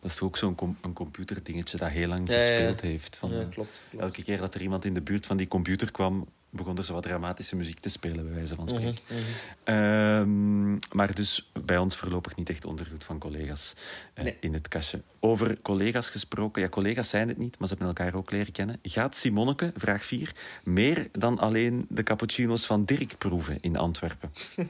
Dat 0.00 0.10
is 0.10 0.16
toch 0.16 0.28
ook 0.28 0.36
zo'n 0.36 0.54
com- 0.54 0.76
een 0.82 0.92
computerdingetje 0.92 1.76
dat 1.78 1.88
heel 1.88 2.08
lang 2.08 2.28
Ja, 2.28 2.34
ja, 2.34 2.40
ja. 2.42 2.46
gespeeld 2.56 2.80
heeft. 2.80 3.16
Van, 3.16 3.30
Ja, 3.30 3.40
eh, 3.40 3.48
klopt. 3.48 3.82
klopt. 3.90 4.04
elke 4.04 4.22
keer 4.22 4.38
dat 4.38 4.54
er 4.54 4.62
iemand 4.62 4.84
in 4.84 4.94
de 4.94 5.00
buurt 5.02 5.26
van 5.26 5.36
die 5.36 5.48
computer 5.48 5.90
kwam, 5.90 6.26
begon 6.54 6.78
er 6.78 6.84
zo 6.84 6.92
wat 6.92 7.02
dramatische 7.02 7.56
muziek 7.56 7.80
te 7.80 7.88
spelen, 7.88 8.24
bij 8.24 8.34
wijze 8.34 8.54
van 8.54 8.68
spreken. 8.68 8.98
Mhm, 9.06 9.14
mhm. 9.14 9.24
Ehm, 9.64 10.72
maar 10.92 11.14
dus 11.14 11.50
bij 11.64 11.78
ons 11.78 11.96
voorlopig 11.96 12.36
niet 12.36 12.50
echt 12.50 12.64
ondergoed 12.64 13.04
van 13.04 13.18
collega's 13.18 13.74
eh, 14.14 14.24
Nee. 14.24 14.36
in 14.40 14.52
het 14.52 14.68
kastje. 14.68 15.02
Over 15.20 15.60
collega's 15.62 16.08
gesproken. 16.08 16.62
Ja, 16.62 16.68
collega's 16.68 17.08
zijn 17.08 17.28
het 17.28 17.38
niet, 17.38 17.58
maar 17.58 17.68
ze 17.68 17.74
hebben 17.74 17.96
elkaar 17.96 18.14
ook 18.14 18.30
leren 18.30 18.52
kennen. 18.52 18.78
Gaat 18.82 19.16
Simonneke, 19.16 19.72
vraag 19.76 20.04
4, 20.04 20.32
meer 20.64 21.08
dan 21.12 21.38
alleen 21.38 21.86
de 21.88 22.02
cappuccino's 22.02 22.66
van 22.66 22.84
Dirk 22.84 23.18
proeven 23.18 23.58
in 23.60 23.76
Antwerpen? 23.76 24.30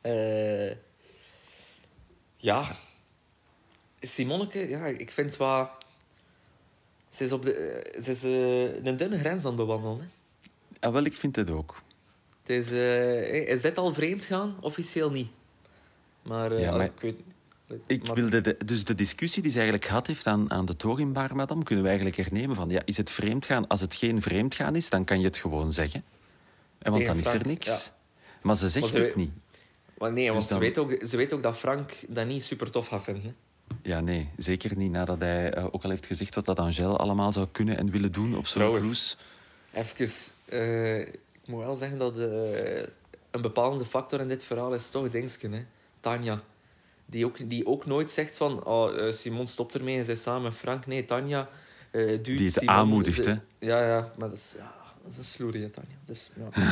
Eh, 0.00 0.70
ja. 2.36 2.64
Simonneke, 4.00 4.68
ja, 4.68 4.84
ik 4.86 5.10
vind 5.10 5.36
wat... 5.36 5.70
Ze 7.08 7.24
is, 7.24 7.32
op 7.32 7.42
de, 7.42 7.98
ze 8.02 8.10
is 8.10 8.22
eh, 8.24 8.84
een 8.84 8.96
dunne 8.96 9.18
grens 9.18 9.42
aan 9.42 9.46
het 9.46 9.56
bewandelen. 9.56 9.98
Hè. 9.98 10.04
Ja, 10.84 10.90
wel, 10.92 11.04
ik 11.04 11.14
vind 11.16 11.36
het 11.36 11.50
ook. 11.50 11.82
Het 12.42 12.56
is, 12.56 12.70
eh, 12.72 13.48
is 13.48 13.60
dit 13.60 13.78
al 13.78 13.94
vreemd 13.94 14.24
gaan? 14.24 14.56
Officieel 14.60 15.10
niet. 15.10 15.28
Maar, 16.22 16.52
eh, 16.52 16.60
Ja, 16.60 16.70
maar- 16.76 16.84
ik 16.84 17.00
weet... 17.00 17.16
Ik 17.86 18.06
wilde 18.06 18.40
de, 18.40 18.56
dus 18.64 18.84
de 18.84 18.94
discussie 18.94 19.42
die 19.42 19.50
ze 19.50 19.56
eigenlijk 19.56 19.86
gehad 19.86 20.06
heeft 20.06 20.26
aan, 20.26 20.50
aan 20.50 20.64
de 20.64 20.76
toog 20.76 20.98
in 20.98 21.12
Baarmadam, 21.12 21.62
kunnen 21.62 21.84
we 21.84 21.90
eigenlijk 21.90 22.18
hernemen 22.20 22.56
van, 22.56 22.70
ja, 22.70 22.82
is 22.84 22.96
het 22.96 23.10
vreemdgaan? 23.10 23.66
Als 23.66 23.80
het 23.80 23.94
geen 23.94 24.22
vreemdgaan 24.22 24.76
is, 24.76 24.90
dan 24.90 25.04
kan 25.04 25.18
je 25.18 25.24
het 25.24 25.36
gewoon 25.36 25.72
zeggen. 25.72 26.04
En 26.78 26.92
want 26.92 27.04
dan 27.06 27.16
is 27.18 27.32
er 27.32 27.46
niks. 27.46 27.66
ja. 27.66 27.92
Maar 28.42 28.56
ze 28.56 28.68
zegt 28.68 28.92
Maar 28.92 29.00
ze 29.00 29.06
het 29.06 29.16
niet. 29.16 29.30
Maar 29.98 30.12
nee, 30.12 30.24
want 30.28 30.38
Dus 30.40 30.48
dan- 30.48 30.58
ze, 30.58 30.64
weet 30.64 30.78
ook, 30.78 31.06
ze 31.06 31.16
weet 31.16 31.32
ook 31.32 31.42
dat 31.42 31.56
Frank 31.56 31.92
dat 32.08 32.26
niet 32.26 32.44
super 32.44 32.70
tof 32.70 32.86
gaat 32.86 33.02
vinden. 33.04 33.36
Ja, 33.82 34.00
nee, 34.00 34.28
zeker 34.36 34.76
niet 34.76 34.90
nadat 34.90 35.20
hij 35.20 35.70
ook 35.72 35.84
al 35.84 35.90
heeft 35.90 36.06
gezegd 36.06 36.34
wat 36.34 36.44
dat 36.44 36.58
Angel 36.58 36.98
allemaal 36.98 37.32
zou 37.32 37.46
kunnen 37.52 37.76
en 37.76 37.90
willen 37.90 38.12
doen 38.12 38.36
op 38.36 38.46
zo'n 38.46 38.62
cruise. 38.62 39.16
Even, 39.74 40.08
eh, 40.44 40.98
ik 41.00 41.18
moet 41.46 41.64
wel 41.64 41.74
zeggen 41.74 41.98
dat 41.98 42.18
eh, 42.18 42.76
een 43.30 43.40
bepalende 43.42 43.84
factor 43.84 44.20
in 44.20 44.28
dit 44.28 44.44
verhaal 44.44 44.74
is 44.74 44.88
toch 44.90 45.10
Dingsken, 45.10 45.52
hè. 45.52 45.64
Tanja. 46.00 46.40
Die 47.06 47.24
ook, 47.26 47.50
die 47.50 47.66
ook 47.66 47.86
nooit 47.86 48.10
zegt 48.10 48.36
van, 48.36 48.64
oh, 48.64 49.10
Simon 49.12 49.46
stopt 49.46 49.74
ermee 49.74 49.98
en 49.98 50.04
zij 50.04 50.14
samen 50.14 50.42
met 50.42 50.54
Frank. 50.54 50.86
Nee, 50.86 51.04
Tanja 51.04 51.48
eh 51.90 52.06
duwt 52.06 52.24
Die 52.24 52.44
het 52.44 52.52
Simon 52.52 52.74
aanmoedigt, 52.74 53.24
de- 53.24 53.30
hè. 53.30 53.66
Ja, 53.66 53.86
ja, 53.86 54.12
maar 54.18 54.28
dat 54.28 54.38
is, 54.38 54.54
ja, 54.58 54.74
dat 55.02 55.12
is 55.12 55.18
een 55.18 55.24
sloerie, 55.24 55.70
Tanja. 55.70 55.94
Dus, 56.04 56.30
ja. 56.36 56.64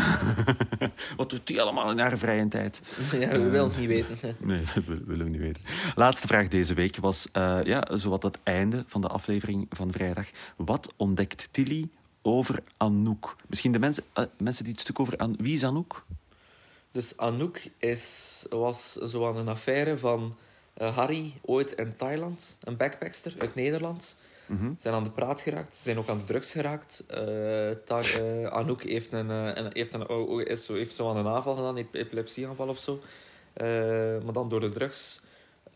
Wat 1.16 1.30
doet 1.30 1.46
die 1.46 1.62
allemaal 1.62 1.90
in 1.90 1.98
haar 1.98 2.18
vrije 2.18 2.48
tijd? 2.48 2.80
ja, 3.12 3.28
we 3.28 3.38
willen 3.50 3.68
het 3.68 3.78
niet 3.78 3.88
weten. 3.88 4.16
Nee, 4.38 4.62
dat 4.74 4.84
willen 4.84 5.24
we 5.24 5.30
niet 5.30 5.40
weten. 5.40 5.62
Laatste 5.94 6.26
vraag 6.26 6.48
deze 6.48 6.74
week 6.74 6.96
was 6.96 7.28
ja, 7.64 7.96
zowat 7.96 8.22
het 8.22 8.38
einde 8.42 8.84
van 8.86 9.00
de 9.00 9.08
aflevering 9.08 9.66
van 9.70 9.92
vrijdag. 9.92 10.26
Wat 10.56 10.92
ontdekt 10.96 11.48
Tilly 11.50 11.88
over 12.22 12.62
Anouk? 12.76 13.36
Misschien 13.48 13.72
de 13.72 13.78
mensen, 13.78 14.04
eh, 14.12 14.24
mensen 14.38 14.64
die 14.64 14.72
het 14.72 14.82
stuk 14.82 15.00
over... 15.00 15.16
An 15.16 15.36
Wie 15.38 15.54
is 15.54 15.64
Anouk? 15.64 16.04
Dus 16.92 17.16
Anouk 17.16 17.60
is, 17.78 18.46
was 18.50 18.92
zo 18.92 19.28
aan 19.28 19.36
een 19.36 19.48
affaire 19.48 19.98
van 19.98 20.36
eh, 20.74 20.96
Harry, 20.96 21.32
ooit 21.44 21.72
in 21.72 21.96
Thailand, 21.96 22.58
een 22.62 22.76
backpackster 22.76 23.34
uit 23.38 23.54
Nederland. 23.54 24.16
Mhm. 24.46 24.68
Ze 24.68 24.80
zijn 24.80 24.94
aan 24.94 25.04
de 25.04 25.10
praat 25.10 25.40
geraakt, 25.40 25.74
ze 25.74 25.82
zijn 25.82 25.98
ook 25.98 26.08
aan 26.08 26.18
de 26.18 26.24
drugs 26.24 26.52
geraakt. 26.52 27.04
Eh, 27.06 28.46
Anouk 28.46 28.82
heeft, 28.82 29.12
een, 29.12 29.28
een, 29.28 29.70
heeft, 29.72 29.92
een, 29.92 30.08
oh, 30.08 30.30
oh, 30.30 30.40
is 30.40 30.64
zo, 30.64 30.74
heeft 30.74 30.94
zo 30.94 31.08
aan 31.08 31.16
een 31.16 31.26
aanval 31.26 31.56
gedaan, 31.56 31.76
een 31.76 31.88
epilepsieaanval 31.92 32.68
of 32.68 32.78
zo. 32.78 33.00
Maar 34.24 34.32
dan 34.32 34.48
door 34.48 34.60
de 34.60 34.68
drugs. 34.68 35.20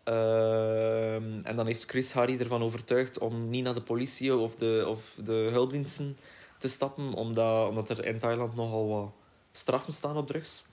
Ehm, 0.07 1.41
en 1.43 1.57
dan 1.57 1.67
heeft 1.67 1.91
Chris 1.91 2.13
Harry 2.13 2.41
ervan 2.41 2.63
overtuigd 2.63 3.19
om 3.19 3.49
niet 3.49 3.65
naar 3.65 3.75
de 3.75 3.83
politie 3.83 4.37
of 4.37 4.55
de, 4.55 4.85
of 4.89 5.17
de 5.25 5.49
hulpdiensten 5.51 6.17
te 6.59 6.69
stappen, 6.69 7.13
omdat, 7.13 7.69
omdat 7.69 7.89
er 7.89 8.05
in 8.05 8.19
Thailand 8.19 8.55
nogal 8.55 8.89
wat 8.89 9.13
straffen 9.53 9.93
staan 9.93 10.17
op 10.17 10.27
drugs. 10.27 10.65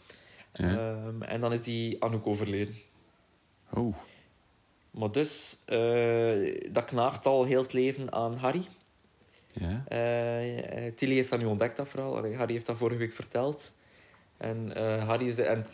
Ja. 0.53 0.77
Ehm, 0.77 1.21
en 1.21 1.41
dan 1.41 1.53
is 1.53 1.61
die 1.61 2.03
Anouk 2.03 2.27
overleden. 2.27 2.75
Oh. 3.73 3.95
Maar 4.91 5.11
dus, 5.11 5.57
eh, 5.65 6.71
dat 6.71 6.85
knaagt 6.85 7.25
al 7.25 7.43
heel 7.43 7.61
het 7.61 7.73
leven 7.73 8.13
aan 8.13 8.35
Harry. 8.35 8.67
Ja. 9.51 9.83
Eh, 9.87 10.87
eh, 10.87 10.93
Tilly 10.93 11.15
heeft 11.15 11.29
dat 11.29 11.39
nu 11.39 11.45
ontdekt, 11.45 11.77
dat 11.77 11.87
verhaal. 11.87 12.33
Harry 12.35 12.53
heeft 12.53 12.65
dat 12.65 12.77
vorige 12.77 12.99
week 12.99 13.13
verteld. 13.13 13.73
En, 14.37 14.71
Harry 15.05 15.27
is, 15.27 15.37
en 15.37 15.65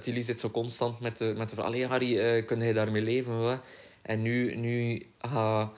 Tilly 0.00 0.22
zit 0.22 0.40
zo 0.40 0.50
constant 0.50 1.00
met 1.00 1.18
de, 1.18 1.34
met 1.36 1.48
de 1.48 1.54
vraag... 1.54 1.66
Allee, 1.66 1.86
Harry, 1.86 2.44
kun 2.44 2.58
jij 2.58 2.72
daarmee 2.72 3.02
leven? 3.02 3.38
Wat? 3.38 3.60
En 4.02 4.22
nu, 4.22 4.56
nu 4.56 5.06
gaat 5.18 5.72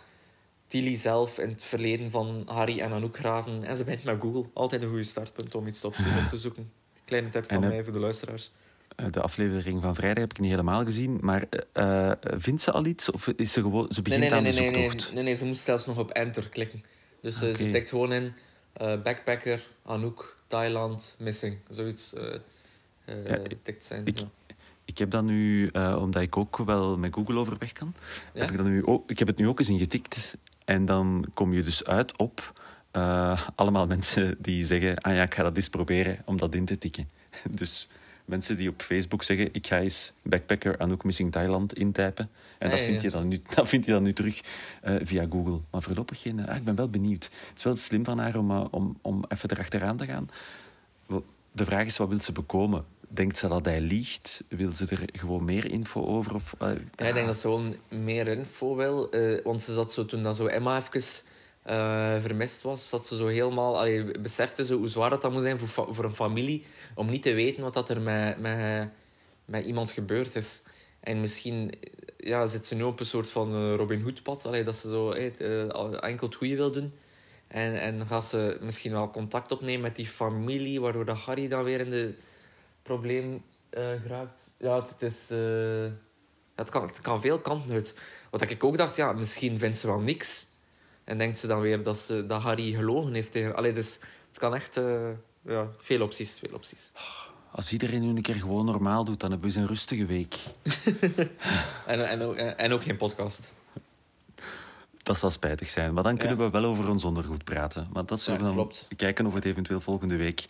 Tilly 0.66 0.96
zelf 0.96 1.38
in 1.38 1.48
het 1.48 1.64
verleden 1.64 2.10
van 2.10 2.42
Harry 2.46 2.80
en 2.80 2.92
Anouk 2.92 3.16
graven. 3.16 3.64
En 3.64 3.76
ze 3.76 3.84
begint 3.84 4.04
met 4.04 4.20
Google. 4.20 4.44
Altijd 4.52 4.82
een 4.82 4.88
goede 4.88 5.02
startpunt 5.04 5.54
om 5.54 5.66
iets 5.66 5.84
op 5.84 5.94
te 6.30 6.38
zoeken. 6.38 6.72
Kleine 7.04 7.28
tip 7.28 7.44
van 7.44 7.56
En, 7.56 7.62
eh, 7.62 7.68
mij 7.68 7.84
voor 7.84 7.92
de 7.92 7.98
luisteraars. 7.98 8.50
Eh, 8.96 9.06
De 9.10 9.20
aflevering 9.20 9.82
van 9.82 9.94
vrijdag 9.94 10.20
heb 10.22 10.30
ik 10.32 10.38
niet 10.40 10.50
helemaal 10.50 10.84
gezien, 10.84 11.18
maar 11.20 11.44
eh, 11.72 12.12
vindt 12.20 12.62
ze 12.62 12.72
al 12.72 12.86
iets? 12.86 13.10
Of 13.10 13.26
is 13.28 13.52
ze 13.52 13.60
gewoon... 13.60 13.90
Ze 13.92 14.02
begint 14.02 14.20
nee, 14.20 14.30
nee, 14.30 14.38
aan 14.38 14.44
nee, 14.44 14.52
de 14.54 14.60
nee, 14.60 14.70
nee, 14.70 14.82
zoektocht? 14.90 15.12
nee, 15.14 15.22
nee, 15.22 15.34
ze 15.36 15.44
moest 15.44 15.64
zelfs 15.64 15.86
nog 15.86 15.98
op 15.98 16.10
enter 16.10 16.48
klikken. 16.48 16.82
Dus 17.20 17.38
ze 17.38 17.52
tikt 17.52 17.88
gewoon 17.88 18.12
in 18.12 18.32
backpacker, 19.02 19.66
Anouk, 19.84 20.36
Thailand, 20.46 21.16
missing. 21.18 21.58
Zoiets 21.68 22.14
eh, 22.14 22.34
Ja, 23.06 23.34
ik- 23.36 23.56
tikt 23.62 23.84
zijn. 23.84 24.06
ik- 24.06 24.18
ja. 24.18 24.30
Ik 24.84 24.98
heb 24.98 25.10
dat 25.10 25.24
nu, 25.24 25.68
omdat 25.98 26.22
ik 26.22 26.36
ook 26.36 26.56
wel 26.56 26.98
met 26.98 27.14
Google 27.14 27.38
overweg 27.38 27.72
kan, 27.72 27.94
Ja? 28.32 28.40
heb 28.40 28.50
ik, 28.50 28.56
dat 28.56 28.66
nu 28.66 28.86
ook, 28.86 29.10
ik 29.10 29.18
heb 29.18 29.28
het 29.28 29.36
nu 29.36 29.48
ook 29.48 29.58
eens 29.58 29.68
ingetikt. 29.68 30.36
En 30.66 30.84
dan 30.84 31.26
kom 31.34 31.52
je 31.52 31.62
dus 31.62 31.84
uit 31.84 32.16
op 32.16 32.52
eh, 32.90 33.40
allemaal 33.54 33.86
mensen 33.86 34.36
die 34.38 34.64
zeggen, 34.64 34.96
ah 34.98 35.14
ja, 35.14 35.22
ik 35.22 35.34
ga 35.34 35.42
dat 35.42 35.56
eens 35.56 35.68
proberen 35.68 36.18
om 36.24 36.36
dat 36.36 36.54
in 36.54 36.64
te 36.64 36.78
tikken. 36.78 37.08
Dus 37.50 37.88
mensen 38.24 38.56
die 38.56 38.68
op 38.68 38.82
Facebook 38.82 39.22
zeggen, 39.22 39.48
ik 39.52 39.66
ga 39.66 39.78
eens 39.78 40.12
backpacker 40.22 40.78
Anouk 40.78 41.04
Missing 41.04 41.32
Thailand 41.32 41.74
intypen. 41.74 42.30
En 42.58 42.66
Ah, 42.66 42.70
dat, 42.70 42.80
ja, 42.80 42.86
vind 42.86 43.00
ja. 43.00 43.08
je 43.08 43.14
dan 43.14 43.28
nu, 43.28 43.42
dat 43.54 43.68
vind 43.68 43.84
je 43.84 43.92
dan 43.92 44.02
nu 44.02 44.12
terug 44.12 44.40
eh, 44.82 44.94
via 45.02 45.26
Google. 45.30 45.60
Maar 45.70 45.82
voorlopig 45.82 46.20
geen... 46.20 46.38
eh, 46.38 46.48
ah, 46.48 46.56
ik 46.56 46.64
ben 46.64 46.74
wel 46.74 46.88
benieuwd. 46.90 47.24
Het 47.24 47.58
is 47.58 47.62
wel 47.64 47.76
slim 47.76 48.04
van 48.04 48.18
haar 48.18 48.36
om, 48.36 48.50
om, 48.50 48.98
om 49.02 49.24
even 49.28 49.50
erachteraan 49.50 49.96
te 49.96 50.06
gaan. 50.06 50.28
De 51.52 51.64
vraag 51.64 51.84
is, 51.86 51.96
wat 51.96 52.08
wil 52.08 52.20
ze 52.20 52.32
bekomen? 52.32 52.84
Denkt 53.08 53.38
ze 53.38 53.48
dat 53.48 53.64
hij 53.64 53.80
liegt? 53.80 54.44
Wil 54.48 54.72
ze 54.72 54.86
er 54.88 55.08
gewoon 55.12 55.44
meer 55.44 55.70
info 55.70 56.04
over? 56.06 56.34
Eh, 56.58 56.68
Ja, 56.96 57.06
ik 57.06 57.14
denk 57.14 57.26
dat 57.26 57.36
ze 57.36 57.40
gewoon 57.40 57.76
meer 57.88 58.28
info 58.28 58.76
wil. 58.76 59.10
eh, 59.10 59.44
want 59.44 59.62
ze 59.62 59.72
zat 59.72 59.92
zo, 59.92 60.04
toen 60.04 60.22
dat 60.22 60.36
zo 60.36 60.46
Emma 60.46 60.76
even 60.76 61.02
eh, 61.62 62.20
vermist 62.20 62.62
was, 62.62 62.88
zat 62.88 63.06
ze 63.06 63.16
zo 63.16 63.26
helemaal... 63.26 63.78
Allee, 63.78 64.20
besefte 64.20 64.64
ze 64.64 64.74
hoe 64.74 64.88
zwaar 64.88 65.10
dat, 65.10 65.22
dat 65.22 65.32
moet 65.32 65.42
zijn 65.42 65.58
voor, 65.58 65.94
voor 65.94 66.04
een 66.04 66.14
familie 66.14 66.64
om 66.94 67.10
niet 67.10 67.22
te 67.22 67.32
weten 67.34 67.62
wat 67.62 67.74
dat 67.74 67.88
er 67.88 68.00
met, 68.00 68.38
met, 68.40 68.88
met 69.44 69.64
iemand 69.64 69.90
gebeurd 69.90 70.36
is. 70.36 70.62
En 71.00 71.20
misschien 71.20 71.72
ja, 72.16 72.46
zit 72.46 72.66
ze 72.66 72.74
nu 72.74 72.82
op 72.82 73.00
een 73.00 73.06
soort 73.06 73.30
van 73.30 73.74
Robin 73.74 74.02
Hood-pad. 74.02 74.42
Dat 74.64 74.76
ze 74.76 74.88
zo 74.88 75.10
eh, 75.10 76.02
enkel 76.02 76.26
het 76.26 76.36
goede 76.36 76.56
wil 76.56 76.72
doen. 76.72 76.92
En, 77.48 77.80
en 77.80 78.06
gaat 78.06 78.24
ze 78.26 78.58
misschien 78.60 78.92
wel 78.92 79.10
contact 79.10 79.52
opnemen 79.52 79.80
met 79.80 79.96
die 79.96 80.06
familie, 80.06 80.80
waardoor 80.80 81.04
dat 81.04 81.18
Harry 81.18 81.48
dan 81.48 81.64
weer 81.64 81.80
in 81.80 81.90
de 81.90 82.14
probleem 82.86 83.42
eh, 83.70 83.82
geraakt. 84.02 84.54
Ja, 84.58 84.74
het 84.88 85.02
is... 85.02 85.30
eh, 85.30 85.86
Het 86.54 86.70
kan, 86.70 86.86
het 86.86 87.00
kan 87.00 87.20
veel 87.20 87.38
kanten 87.38 87.74
uit. 87.74 87.94
Wat 88.30 88.50
ik 88.50 88.64
ook 88.64 88.76
dacht, 88.78 88.96
ja, 88.96 89.12
misschien 89.12 89.58
vindt 89.58 89.78
ze 89.78 89.86
wel 89.86 89.98
niks. 90.00 90.46
En 91.04 91.18
denkt 91.18 91.38
ze 91.38 91.46
dan 91.46 91.60
weer 91.60 91.82
dat, 91.82 91.98
ze, 91.98 92.26
dat 92.26 92.42
Harry 92.42 92.72
gelogen 92.72 93.14
heeft 93.14 93.32
tegen 93.32 93.54
Allee, 93.56 93.72
dus 93.72 94.00
het 94.28 94.38
kan 94.38 94.54
echt... 94.54 94.76
eh, 94.76 95.08
ja, 95.42 95.68
veel 95.78 96.02
opties, 96.02 96.38
veel 96.38 96.54
opties. 96.54 96.92
Als 97.52 97.72
iedereen 97.72 98.00
nu 98.02 98.08
een 98.08 98.22
keer 98.22 98.34
gewoon 98.34 98.64
normaal 98.64 99.04
doet, 99.04 99.20
dan 99.20 99.30
hebben 99.30 99.50
we 99.52 99.58
een 99.60 99.66
rustige 99.66 100.06
week. 100.06 100.34
En, 101.86 102.08
en, 102.08 102.22
ook- 102.22 102.36
en 102.36 102.72
ook 102.72 102.82
geen 102.82 102.96
podcast. 102.96 103.52
Dat 105.06 105.18
zal 105.18 105.30
spijtig 105.30 105.70
zijn. 105.70 105.94
Maar 105.94 106.02
dan 106.02 106.16
kunnen 106.16 106.36
Ja. 106.38 106.44
we 106.44 106.50
wel 106.50 106.64
over 106.64 106.88
ons 106.88 107.04
ondergoed 107.04 107.44
praten. 107.44 107.88
Maar 107.92 108.06
dat 108.06 108.20
zullen 108.20 108.40
Ja, 108.40 108.50
we 108.50 108.56
dan 108.56 108.70
kijken 108.96 109.26
of 109.26 109.34
het 109.34 109.44
eventueel 109.44 109.80
volgende 109.80 110.16
week 110.16 110.46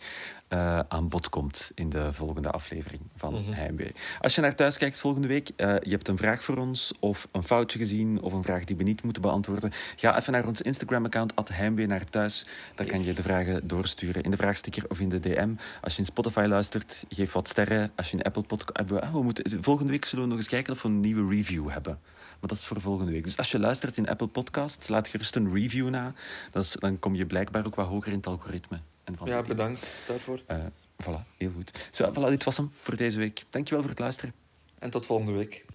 eh, 0.47 0.79
aan 0.87 1.07
bod 1.09 1.29
komt 1.29 1.71
in 1.75 1.89
de 1.89 2.13
volgende 2.13 2.49
aflevering 2.51 3.01
van 3.15 3.33
Mhm. 3.33 3.51
Heimwee. 3.51 3.91
Als 4.21 4.35
je 4.35 4.41
naar 4.41 4.55
thuis 4.55 4.77
kijkt 4.77 4.99
volgende 4.99 5.27
week, 5.27 5.49
eh, 5.55 5.67
je 5.81 5.89
hebt 5.89 6.07
een 6.07 6.17
vraag 6.17 6.43
voor 6.43 6.57
ons 6.57 6.93
of 6.99 7.27
een 7.31 7.43
foutje 7.43 7.77
gezien 7.79 8.21
of 8.21 8.33
een 8.33 8.43
vraag 8.43 8.63
die 8.63 8.75
we 8.75 8.83
niet 8.83 9.03
moeten 9.03 9.21
beantwoorden, 9.21 9.71
ga 9.95 10.17
even 10.17 10.33
naar 10.33 10.47
ons 10.47 10.61
Instagram-account 10.61 11.33
Heimwee 11.49 11.87
naar 11.87 12.03
thuis. 12.05 12.45
Daar 12.75 12.87
kan 12.87 13.03
je 13.03 13.13
de 13.13 13.21
vragen 13.21 13.67
doorsturen 13.67 14.23
in 14.23 14.31
de 14.31 14.37
vraagsticker 14.37 14.83
of 14.89 14.99
in 14.99 15.09
de 15.09 15.19
DM. 15.19 15.49
Als 15.81 15.93
je 15.93 15.99
in 15.99 16.05
Spotify 16.05 16.45
luistert, 16.47 17.05
geef 17.09 17.31
wat 17.31 17.47
sterren. 17.47 17.91
Als 17.95 18.11
je 18.11 18.17
in 18.17 18.23
Apple 18.23 18.43
Podcast... 18.43 18.89
we 18.89 19.23
moeten, 19.23 19.63
volgende 19.63 19.91
week 19.91 20.05
zullen 20.05 20.23
we 20.23 20.29
nog 20.29 20.39
eens 20.39 20.49
kijken 20.49 20.73
of 20.73 20.81
we 20.81 20.87
een 20.87 20.99
nieuwe 20.99 21.35
review 21.35 21.69
hebben. 21.69 21.99
Maar 22.39 22.49
dat 22.49 22.57
is 22.57 22.65
voor 22.65 22.81
volgende 22.81 23.11
week. 23.11 23.23
Dus 23.23 23.37
als 23.37 23.51
je 23.51 23.59
luistert 23.59 23.97
in 23.97 24.09
Apple 24.09 24.27
Podcasts, 24.27 24.87
laat 24.87 25.07
gerust 25.07 25.35
een 25.35 25.53
review 25.53 25.89
na. 25.89 26.13
Dat 26.51 26.63
is, 26.63 26.71
dan 26.79 26.99
kom 26.99 27.15
je 27.15 27.25
blijkbaar 27.25 27.65
ook 27.65 27.75
wat 27.75 27.87
hoger 27.87 28.11
in 28.11 28.17
het 28.17 28.27
algoritme. 28.27 28.79
En 29.03 29.17
van 29.17 29.27
Ja, 29.27 29.41
bedankt 29.41 30.03
daarvoor. 30.07 30.41
Eh, 30.47 30.57
voilà, 31.03 31.37
heel 31.37 31.51
goed. 31.51 31.89
Zo, 31.91 32.11
voilà, 32.11 32.29
dit 32.29 32.43
was 32.43 32.57
hem 32.57 32.71
voor 32.77 32.95
deze 32.95 33.17
week. 33.17 33.43
Dankjewel 33.49 33.81
voor 33.81 33.91
het 33.91 33.99
luisteren. 33.99 34.33
En 34.79 34.89
tot 34.89 35.05
volgende 35.05 35.31
week. 35.31 35.65